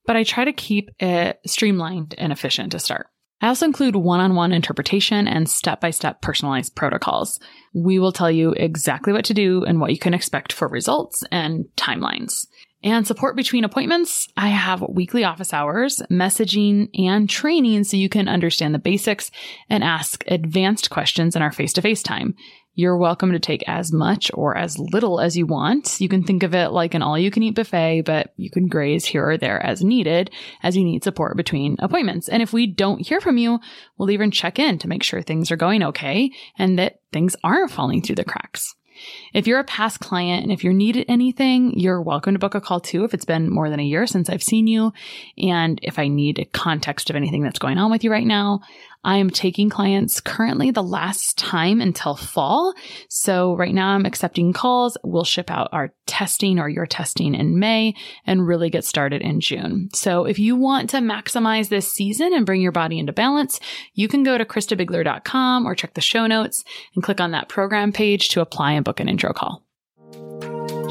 [0.07, 3.07] but I try to keep it streamlined and efficient to start.
[3.43, 7.41] I also include one on one interpretation and step by step personalized protocols.
[7.75, 11.25] We will tell you exactly what to do and what you can expect for results
[11.33, 12.47] and timelines.
[12.85, 18.29] And support between appointments, I have weekly office hours, messaging, and training so you can
[18.29, 19.31] understand the basics
[19.69, 22.35] and ask advanced questions in our face to face time.
[22.75, 26.01] You're welcome to take as much or as little as you want.
[26.01, 28.67] You can think of it like an all you can eat buffet, but you can
[28.67, 30.31] graze here or there as needed
[30.63, 32.31] as you need support between appointments.
[32.31, 33.61] And if we don't hear from you,
[33.99, 37.71] we'll even check in to make sure things are going okay and that things aren't
[37.71, 38.75] falling through the cracks.
[39.35, 42.61] If you're a past client and if you're needed anything, you're welcome to book a
[42.61, 44.93] call too if it's been more than a year since I've seen you.
[45.39, 48.61] And if I need a context of anything that's going on with you right now,
[49.05, 52.75] I am taking clients currently the last time until fall.
[53.09, 54.97] So right now I'm accepting calls.
[55.03, 57.95] We'll ship out our testing or your testing in May
[58.27, 59.89] and really get started in June.
[59.93, 63.59] So if you want to maximize this season and bring your body into balance,
[63.95, 66.63] you can go to christabiegler.com or check the show notes
[66.95, 69.63] and click on that program page to apply and book an intro call.